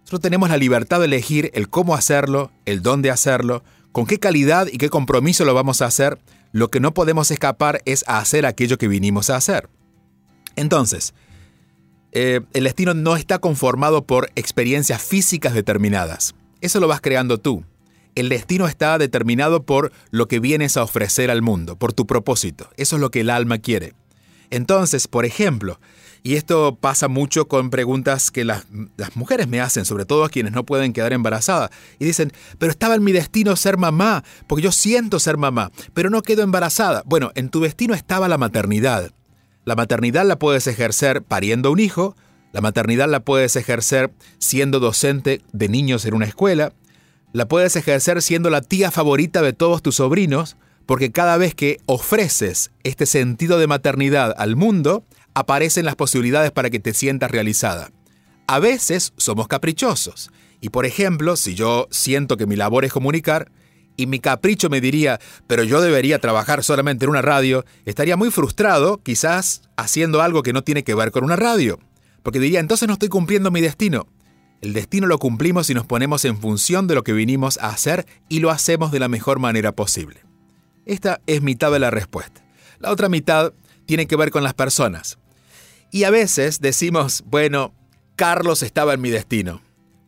Nosotros 0.00 0.22
tenemos 0.22 0.48
la 0.48 0.56
libertad 0.56 0.98
de 0.98 1.04
elegir 1.04 1.52
el 1.54 1.68
cómo 1.68 1.94
hacerlo, 1.94 2.50
el 2.64 2.82
dónde 2.82 3.12
hacerlo, 3.12 3.62
con 3.92 4.06
qué 4.06 4.18
calidad 4.18 4.66
y 4.66 4.78
qué 4.78 4.90
compromiso 4.90 5.44
lo 5.44 5.54
vamos 5.54 5.82
a 5.82 5.86
hacer. 5.86 6.18
Lo 6.50 6.68
que 6.68 6.80
no 6.80 6.92
podemos 6.92 7.30
escapar 7.30 7.80
es 7.84 8.04
a 8.08 8.18
hacer 8.18 8.44
aquello 8.44 8.76
que 8.76 8.88
vinimos 8.88 9.30
a 9.30 9.36
hacer. 9.36 9.68
Entonces, 10.56 11.14
eh, 12.10 12.40
el 12.54 12.64
destino 12.64 12.92
no 12.92 13.14
está 13.14 13.38
conformado 13.38 14.04
por 14.04 14.32
experiencias 14.34 15.00
físicas 15.00 15.54
determinadas. 15.54 16.34
Eso 16.60 16.80
lo 16.80 16.88
vas 16.88 17.00
creando 17.00 17.38
tú. 17.38 17.62
El 18.16 18.30
destino 18.30 18.66
está 18.66 18.98
determinado 18.98 19.62
por 19.62 19.92
lo 20.10 20.26
que 20.26 20.40
vienes 20.40 20.76
a 20.76 20.82
ofrecer 20.82 21.30
al 21.30 21.42
mundo, 21.42 21.76
por 21.76 21.92
tu 21.92 22.06
propósito. 22.06 22.68
Eso 22.76 22.96
es 22.96 23.00
lo 23.00 23.10
que 23.10 23.20
el 23.20 23.30
alma 23.30 23.58
quiere. 23.58 23.92
Entonces, 24.50 25.06
por 25.06 25.26
ejemplo, 25.26 25.78
y 26.22 26.34
esto 26.34 26.76
pasa 26.80 27.06
mucho 27.06 27.46
con 27.46 27.70
preguntas 27.70 28.30
que 28.30 28.44
las, 28.44 28.66
mujeres 29.14 29.46
me 29.46 29.60
hacen, 29.60 29.84
sobre 29.84 30.06
todo 30.06 30.24
a 30.24 30.28
quienes 30.28 30.52
no 30.52 30.64
pueden 30.64 30.92
quedar 30.92 31.12
embarazadas. 31.12 31.70
Y 31.98 32.04
dicen, 32.04 32.32
pero 32.58 32.72
estaba 32.72 32.96
en 32.96 33.04
mi 33.04 33.12
destino 33.12 33.54
ser 33.54 33.76
mamá, 33.76 34.24
porque 34.48 34.64
yo 34.64 34.72
siento 34.72 35.20
ser 35.20 35.36
mamá, 35.36 35.70
pero 35.94 36.10
no 36.10 36.22
quedo 36.22 36.42
embarazada. 36.42 37.02
Bueno, 37.06 37.30
en 37.34 37.50
tu 37.50 37.60
destino 37.60 37.94
estaba 37.94 38.28
la 38.28 38.38
maternidad. 38.38 39.12
La 39.64 39.76
maternidad 39.76 40.26
la 40.26 40.38
puedes 40.38 40.66
ejercer 40.66 41.22
pariendo 41.22 41.70
un 41.70 41.80
hijo, 41.80 42.16
la 42.52 42.60
maternidad 42.60 43.08
la 43.08 43.20
puedes 43.20 43.54
ejercer 43.54 44.10
siendo 44.38 44.80
docente 44.80 45.42
de 45.52 45.68
niños 45.68 46.06
en 46.06 46.14
una 46.14 46.24
escuela, 46.24 46.72
la 47.36 47.48
puedes 47.48 47.76
ejercer 47.76 48.22
siendo 48.22 48.48
la 48.48 48.62
tía 48.62 48.90
favorita 48.90 49.42
de 49.42 49.52
todos 49.52 49.82
tus 49.82 49.96
sobrinos, 49.96 50.56
porque 50.86 51.12
cada 51.12 51.36
vez 51.36 51.54
que 51.54 51.80
ofreces 51.84 52.70
este 52.82 53.04
sentido 53.04 53.58
de 53.58 53.66
maternidad 53.66 54.34
al 54.38 54.56
mundo, 54.56 55.04
aparecen 55.34 55.84
las 55.84 55.96
posibilidades 55.96 56.50
para 56.50 56.70
que 56.70 56.80
te 56.80 56.94
sientas 56.94 57.30
realizada. 57.30 57.90
A 58.46 58.58
veces 58.58 59.12
somos 59.18 59.48
caprichosos. 59.48 60.30
Y 60.62 60.70
por 60.70 60.86
ejemplo, 60.86 61.36
si 61.36 61.54
yo 61.54 61.88
siento 61.90 62.38
que 62.38 62.46
mi 62.46 62.56
labor 62.56 62.86
es 62.86 62.92
comunicar, 62.94 63.52
y 63.98 64.06
mi 64.06 64.18
capricho 64.18 64.70
me 64.70 64.80
diría, 64.80 65.20
pero 65.46 65.62
yo 65.62 65.82
debería 65.82 66.18
trabajar 66.18 66.64
solamente 66.64 67.04
en 67.04 67.10
una 67.10 67.20
radio, 67.20 67.66
estaría 67.84 68.16
muy 68.16 68.30
frustrado, 68.30 69.02
quizás 69.02 69.60
haciendo 69.76 70.22
algo 70.22 70.42
que 70.42 70.54
no 70.54 70.64
tiene 70.64 70.84
que 70.84 70.94
ver 70.94 71.10
con 71.10 71.22
una 71.22 71.36
radio. 71.36 71.80
Porque 72.22 72.40
diría, 72.40 72.60
entonces 72.60 72.88
no 72.88 72.94
estoy 72.94 73.10
cumpliendo 73.10 73.50
mi 73.50 73.60
destino. 73.60 74.06
El 74.60 74.72
destino 74.72 75.06
lo 75.06 75.18
cumplimos 75.18 75.66
si 75.66 75.74
nos 75.74 75.86
ponemos 75.86 76.24
en 76.24 76.38
función 76.38 76.86
de 76.86 76.94
lo 76.94 77.04
que 77.04 77.12
vinimos 77.12 77.58
a 77.58 77.68
hacer 77.68 78.06
y 78.28 78.40
lo 78.40 78.50
hacemos 78.50 78.90
de 78.90 79.00
la 79.00 79.08
mejor 79.08 79.38
manera 79.38 79.72
posible. 79.72 80.20
Esta 80.86 81.20
es 81.26 81.42
mitad 81.42 81.70
de 81.70 81.78
la 81.78 81.90
respuesta. 81.90 82.42
La 82.78 82.90
otra 82.90 83.08
mitad 83.08 83.52
tiene 83.86 84.06
que 84.06 84.16
ver 84.16 84.30
con 84.30 84.42
las 84.42 84.54
personas. 84.54 85.18
Y 85.90 86.04
a 86.04 86.10
veces 86.10 86.60
decimos, 86.60 87.24
bueno, 87.26 87.74
Carlos 88.16 88.62
estaba 88.62 88.94
en 88.94 89.00
mi 89.00 89.10
destino, 89.10 89.60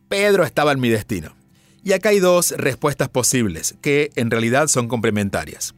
Pedro 0.07 0.43
estaba 0.43 0.71
en 0.71 0.79
mi 0.79 0.89
destino. 0.89 1.35
Y 1.83 1.93
acá 1.93 2.09
hay 2.09 2.19
dos 2.19 2.51
respuestas 2.51 3.07
posibles, 3.09 3.75
que 3.81 4.11
en 4.15 4.29
realidad 4.31 4.67
son 4.67 4.87
complementarias. 4.87 5.73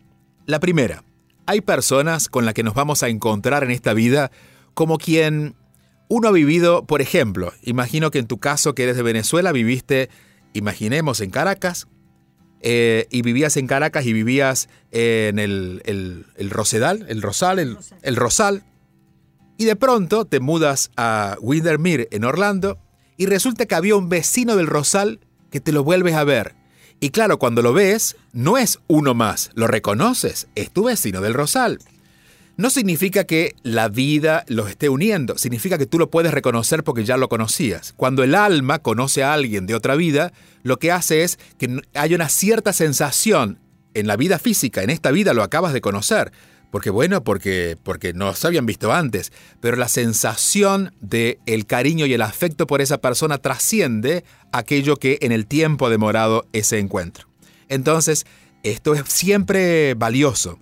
La 0.45 0.60
primera, 0.60 1.03
hay 1.45 1.62
personas 1.62 2.27
con 2.29 2.45
las 2.45 2.53
que 2.53 2.63
nos 2.63 2.73
vamos 2.73 3.03
a 3.03 3.10
encontrar 3.10 3.63
en 3.63 3.71
esta 3.71 3.93
vida 3.93 4.31
como 4.73 4.97
quien 4.97 5.55
uno 6.12 6.28
ha 6.28 6.32
vivido, 6.32 6.84
por 6.86 7.02
ejemplo, 7.02 7.54
imagino 7.62 8.12
que 8.12 8.19
en 8.19 8.28
tu 8.28 8.38
caso 8.38 8.76
que 8.76 8.84
eres 8.84 8.97
de 8.97 9.02
Venezuela, 9.02 9.54
viviste, 9.54 10.10
imaginemos, 10.52 11.21
en 11.21 11.30
Caracas, 11.30 11.88
eh, 12.60 13.08
y 13.12 13.21
vivías 13.21 13.56
en 13.56 13.65
Caracas 13.65 14.06
y 14.06 14.12
vivías 14.12 14.67
en 14.91 15.39
el, 15.39 15.82
el, 15.86 16.50
Rosedal, 16.50 17.06
el 17.08 17.21
Rosal, 17.21 17.60
el, 17.60 17.78
el 18.02 18.17
Rosal, 18.17 18.65
y 19.58 19.63
de 19.63 19.78
pronto 19.78 20.26
te 20.26 20.41
mudas 20.41 20.91
a 20.97 21.38
Windermere 21.39 22.10
en 22.12 22.26
Orlando 22.26 22.78
y 23.15 23.28
resulta 23.28 23.65
que 23.65 23.76
había 23.76 23.95
un 23.95 24.10
vecino 24.10 24.58
del 24.58 24.67
Rosal 24.67 25.21
que 25.50 25.62
te 25.62 25.71
lo 25.71 25.86
vuelves 25.86 26.15
a 26.15 26.26
ver. 26.26 26.56
Y 27.00 27.12
claro, 27.12 27.39
cuando 27.39 27.62
lo 27.62 27.71
ves, 27.71 28.17
no 28.34 28.58
es 28.58 28.80
uno 28.88 29.13
más, 29.13 29.50
lo 29.54 29.65
reconoces, 29.65 30.50
es 30.56 30.71
tu 30.71 30.84
vecino 30.84 31.21
del 31.21 31.36
Rosal. 31.36 31.80
No 32.62 32.69
significa 32.69 33.24
que 33.24 33.56
la 33.63 33.89
vida 33.89 34.45
los 34.47 34.69
esté 34.69 34.88
uniendo, 34.88 35.36
significa 35.36 35.80
que 35.80 35.88
tú 35.88 35.97
lo 35.97 36.12
puedes 36.12 36.32
reconocer 36.32 36.84
porque 36.84 37.04
ya 37.04 37.17
lo 37.17 37.28
conocías. 37.28 37.91
Cuando 37.97 38.24
el 38.24 38.36
alma 38.36 38.78
conoce 38.78 39.24
a 39.24 39.34
alguien 39.34 39.65
de 39.65 39.74
otra 39.74 39.95
vida, 39.95 40.32
lo 40.62 40.78
que 40.78 40.91
hace 40.91 41.24
es 41.24 41.39
que 41.58 41.82
hay 41.95 42.13
una 42.13 42.30
cierta 42.30 42.71
sensación 42.71 43.58
en 43.95 44.06
la 44.06 44.15
vida 44.15 44.38
física, 44.38 44.84
en 44.84 44.91
esta 44.91 45.10
vida 45.10 45.34
lo 45.34 45.41
acabas 45.41 45.74
de 45.74 45.82
conocer, 45.82 46.34
porque 46.69 46.91
bueno, 46.91 47.24
porque, 47.24 47.78
porque 47.82 48.13
no 48.13 48.36
se 48.36 48.45
habían 48.45 48.67
visto 48.67 48.93
antes, 48.93 49.34
pero 49.60 49.76
la 49.76 49.88
sensación 49.88 50.93
de 51.02 51.39
el 51.47 51.65
cariño 51.65 52.06
y 52.06 52.13
el 52.13 52.21
afecto 52.21 52.67
por 52.67 52.80
esa 52.82 53.00
persona 53.00 53.39
trasciende 53.39 54.24
aquello 54.52 54.97
que 54.97 55.17
en 55.21 55.32
el 55.32 55.47
tiempo 55.47 55.88
ha 55.88 55.89
demorado 55.89 56.45
ese 56.54 56.78
encuentro. 56.78 57.28
Entonces, 57.69 58.28
esto 58.62 58.93
es 58.93 59.02
siempre 59.08 59.95
valioso. 59.95 60.60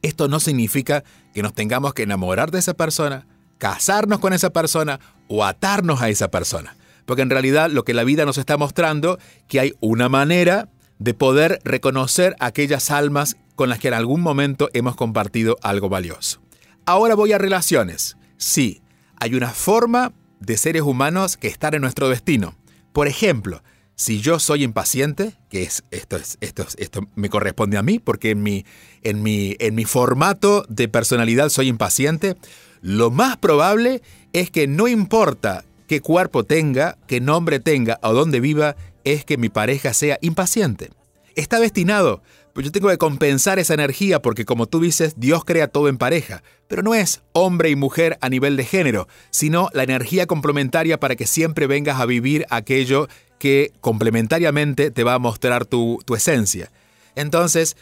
Esto 0.00 0.28
no 0.28 0.38
significa 0.38 1.02
que 1.34 1.42
nos 1.42 1.52
tengamos 1.52 1.92
que 1.92 2.04
enamorar 2.04 2.50
de 2.50 2.60
esa 2.60 2.74
persona, 2.74 3.26
casarnos 3.58 4.20
con 4.20 4.32
esa 4.32 4.50
persona 4.50 5.00
o 5.28 5.44
atarnos 5.44 6.00
a 6.00 6.08
esa 6.08 6.30
persona. 6.30 6.76
Porque 7.04 7.22
en 7.22 7.30
realidad 7.30 7.70
lo 7.70 7.84
que 7.84 7.92
la 7.92 8.04
vida 8.04 8.24
nos 8.24 8.38
está 8.38 8.56
mostrando, 8.56 9.18
que 9.48 9.60
hay 9.60 9.74
una 9.80 10.08
manera 10.08 10.68
de 10.98 11.12
poder 11.12 11.58
reconocer 11.64 12.36
aquellas 12.38 12.90
almas 12.90 13.36
con 13.56 13.68
las 13.68 13.78
que 13.78 13.88
en 13.88 13.94
algún 13.94 14.20
momento 14.20 14.70
hemos 14.72 14.96
compartido 14.96 15.58
algo 15.62 15.88
valioso. 15.88 16.40
Ahora 16.86 17.14
voy 17.14 17.32
a 17.32 17.38
relaciones. 17.38 18.16
Sí, 18.36 18.82
hay 19.16 19.34
una 19.34 19.50
forma 19.50 20.12
de 20.40 20.56
seres 20.56 20.82
humanos 20.82 21.36
que 21.36 21.48
están 21.48 21.74
en 21.74 21.82
nuestro 21.82 22.08
destino. 22.08 22.54
Por 22.92 23.08
ejemplo, 23.08 23.62
si 23.96 24.20
yo 24.20 24.38
soy 24.38 24.64
impaciente, 24.64 25.34
que 25.48 25.62
es 25.62 25.84
esto 25.90 26.16
es 26.16 26.36
esto 26.40 26.66
esto 26.78 27.00
me 27.14 27.28
corresponde 27.28 27.76
a 27.76 27.82
mí 27.82 27.98
porque 27.98 28.30
en 28.30 28.42
mi 28.42 28.64
en 29.02 29.22
mi 29.22 29.56
en 29.60 29.74
mi 29.74 29.84
formato 29.84 30.64
de 30.68 30.88
personalidad 30.88 31.48
soy 31.48 31.68
impaciente, 31.68 32.36
lo 32.80 33.10
más 33.10 33.36
probable 33.36 34.02
es 34.32 34.50
que 34.50 34.66
no 34.66 34.88
importa 34.88 35.64
qué 35.86 36.00
cuerpo 36.00 36.44
tenga, 36.44 36.98
qué 37.06 37.20
nombre 37.20 37.60
tenga 37.60 37.98
o 38.02 38.12
dónde 38.12 38.40
viva, 38.40 38.76
es 39.04 39.24
que 39.24 39.36
mi 39.36 39.48
pareja 39.48 39.92
sea 39.92 40.18
impaciente. 40.22 40.90
Está 41.36 41.60
destinado 41.60 42.22
pues 42.54 42.64
yo 42.64 42.70
tengo 42.70 42.88
que 42.88 42.98
compensar 42.98 43.58
esa 43.58 43.74
energía 43.74 44.22
porque 44.22 44.44
como 44.44 44.66
tú 44.66 44.80
dices, 44.80 45.14
Dios 45.16 45.44
crea 45.44 45.66
todo 45.66 45.88
en 45.88 45.98
pareja, 45.98 46.44
pero 46.68 46.82
no 46.82 46.94
es 46.94 47.22
hombre 47.32 47.68
y 47.68 47.76
mujer 47.76 48.16
a 48.20 48.28
nivel 48.28 48.56
de 48.56 48.64
género, 48.64 49.08
sino 49.30 49.68
la 49.72 49.82
energía 49.82 50.26
complementaria 50.26 51.00
para 51.00 51.16
que 51.16 51.26
siempre 51.26 51.66
vengas 51.66 52.00
a 52.00 52.06
vivir 52.06 52.46
aquello 52.50 53.08
que 53.44 53.74
complementariamente 53.82 54.90
te 54.90 55.04
va 55.04 55.12
a 55.12 55.18
mostrar 55.18 55.66
tu, 55.66 56.00
tu 56.06 56.14
esencia. 56.14 56.72
Entonces, 57.14 57.76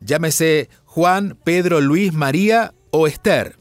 llámese 0.00 0.68
Juan, 0.86 1.38
Pedro, 1.44 1.80
Luis, 1.80 2.12
María 2.12 2.74
o 2.90 3.06
Esther. 3.06 3.60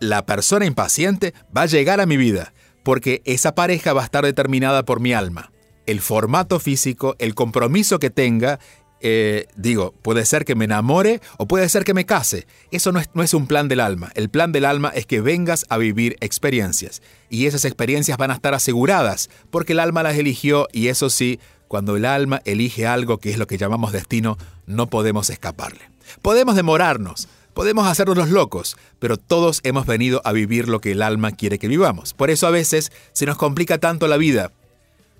La 0.00 0.26
persona 0.26 0.66
impaciente 0.66 1.34
va 1.56 1.62
a 1.62 1.66
llegar 1.66 2.00
a 2.00 2.06
mi 2.06 2.16
vida 2.16 2.52
porque 2.82 3.22
esa 3.26 3.54
pareja 3.54 3.92
va 3.92 4.00
a 4.02 4.06
estar 4.06 4.24
determinada 4.24 4.84
por 4.84 4.98
mi 4.98 5.12
alma 5.12 5.52
el 5.86 6.00
formato 6.00 6.58
físico, 6.58 7.14
el 7.20 7.36
compromiso 7.36 8.00
que 8.00 8.10
tenga 8.10 8.58
eh, 9.00 9.46
digo, 9.56 9.92
puede 10.02 10.24
ser 10.24 10.44
que 10.44 10.54
me 10.54 10.64
enamore 10.64 11.20
o 11.36 11.46
puede 11.46 11.68
ser 11.68 11.84
que 11.84 11.94
me 11.94 12.06
case. 12.06 12.46
Eso 12.70 12.92
no 12.92 13.00
es, 13.00 13.10
no 13.14 13.22
es 13.22 13.34
un 13.34 13.46
plan 13.46 13.68
del 13.68 13.80
alma. 13.80 14.10
El 14.14 14.30
plan 14.30 14.52
del 14.52 14.64
alma 14.64 14.90
es 14.94 15.06
que 15.06 15.20
vengas 15.20 15.66
a 15.68 15.78
vivir 15.78 16.16
experiencias. 16.20 17.02
Y 17.28 17.46
esas 17.46 17.64
experiencias 17.64 18.18
van 18.18 18.30
a 18.30 18.34
estar 18.34 18.54
aseguradas 18.54 19.30
porque 19.50 19.72
el 19.72 19.80
alma 19.80 20.02
las 20.02 20.16
eligió 20.16 20.68
y 20.72 20.88
eso 20.88 21.10
sí, 21.10 21.40
cuando 21.68 21.96
el 21.96 22.04
alma 22.04 22.40
elige 22.44 22.86
algo 22.86 23.18
que 23.18 23.30
es 23.30 23.38
lo 23.38 23.46
que 23.46 23.58
llamamos 23.58 23.92
destino, 23.92 24.38
no 24.66 24.88
podemos 24.88 25.30
escaparle. 25.30 25.90
Podemos 26.22 26.54
demorarnos, 26.54 27.28
podemos 27.52 27.86
hacernos 27.86 28.16
los 28.16 28.30
locos, 28.30 28.76
pero 28.98 29.16
todos 29.16 29.60
hemos 29.64 29.86
venido 29.86 30.22
a 30.24 30.32
vivir 30.32 30.68
lo 30.68 30.80
que 30.80 30.92
el 30.92 31.02
alma 31.02 31.32
quiere 31.32 31.58
que 31.58 31.68
vivamos. 31.68 32.14
Por 32.14 32.30
eso 32.30 32.46
a 32.46 32.50
veces 32.50 32.92
se 33.12 33.26
nos 33.26 33.36
complica 33.36 33.78
tanto 33.78 34.08
la 34.08 34.16
vida 34.16 34.52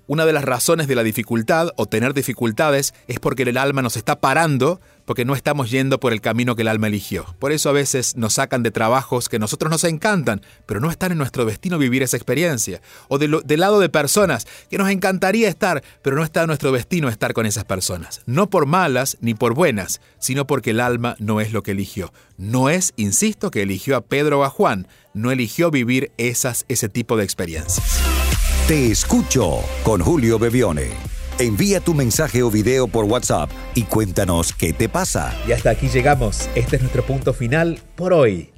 una 0.07 0.27
de 0.27 0.33
las 0.33 0.45
razones 0.45 0.87
de 0.87 0.95
la 0.95 1.03
dificultad 1.03 1.71
o 1.77 1.87
tener 1.87 2.15
dificultades 2.15 2.95
es 3.09 3.19
porque 3.19 3.43
el 3.43 3.57
alma 3.57 3.83
nos 3.83 3.97
está 3.97 4.21
parando 4.21 4.81
porque 5.05 5.25
no 5.25 5.35
estamos 5.35 5.71
yendo 5.71 6.01
por 6.01 6.13
el 6.13 6.21
camino 6.21 6.57
que 6.57 6.63
el 6.63 6.69
alma 6.69 6.89
eligió. 6.89 7.25
Por 7.39 7.53
eso 7.53 7.71
a 7.71 7.73
veces 7.73 8.17
nos 8.17 8.35
sacan 8.35 8.63
de 8.63 8.73
trabajos 8.73 9.29
que 9.29 9.37
a 9.37 9.39
nosotros 9.39 9.71
nos 9.71 9.85
encantan, 9.85 10.43
pero 10.67 10.81
no 10.81 10.91
están 10.91 11.13
en 11.13 11.19
nuestro 11.19 11.45
destino 11.45 11.79
vivir 11.79 12.03
esa 12.03 12.17
experiencia. 12.17 12.83
O 13.09 13.19
del 13.19 13.61
lado 13.61 13.79
de 13.81 13.89
personas 13.89 14.47
que 14.69 14.79
nos 14.79 14.91
encantaría 14.91 15.49
estar, 15.49 15.83
pero 16.03 16.17
no 16.17 16.25
está 16.25 16.43
en 16.43 16.49
nuestro 16.49 16.73
destino 16.73 17.09
estar 17.09 17.33
con 17.33 17.47
esas 17.47 17.65
personas. 17.65 18.23
No 18.27 18.51
por 18.51 18.67
malas 18.67 19.17
ni 19.21 19.35
por 19.35 19.55
buenas, 19.55 20.01
sino 20.19 20.47
porque 20.47 20.71
el 20.71 20.81
alma 20.81 21.15
no 21.19 21.41
es 21.41 21.53
lo 21.53 21.63
que 21.63 21.71
eligió. 21.71 22.13
No 22.37 22.69
es, 22.69 22.93
insisto, 22.97 23.51
que 23.51 23.63
eligió 23.63 23.97
a 23.97 24.01
Pedro 24.03 24.41
o 24.41 24.45
a 24.45 24.51
Juan, 24.51 24.89
no 25.15 25.31
eligió 25.31 25.71
vivir 25.71 26.11
esas, 26.19 26.65
ese 26.69 26.89
tipo 26.89 27.17
de 27.17 27.25
experiencias. 27.25 28.36
Te 28.69 28.91
escucho 28.91 29.61
con 29.85 30.01
Julio 30.01 30.41
Bebione. 30.41 30.89
Envía 31.39 31.79
tu 31.79 31.95
mensaje 31.95 32.43
o 32.43 32.51
video 32.51 32.89
por 32.89 33.05
WhatsApp 33.05 33.49
y 33.77 33.85
cuéntanos 33.85 34.53
qué 34.53 34.73
te 34.73 34.89
pasa. 34.89 35.33
Y 35.47 35.53
hasta 35.53 35.71
aquí 35.71 35.87
llegamos. 35.87 36.51
Este 36.57 36.75
es 36.75 36.83
nuestro 36.83 37.07
punto 37.07 37.33
final 37.33 37.79
por 37.95 38.13
hoy. 38.13 38.51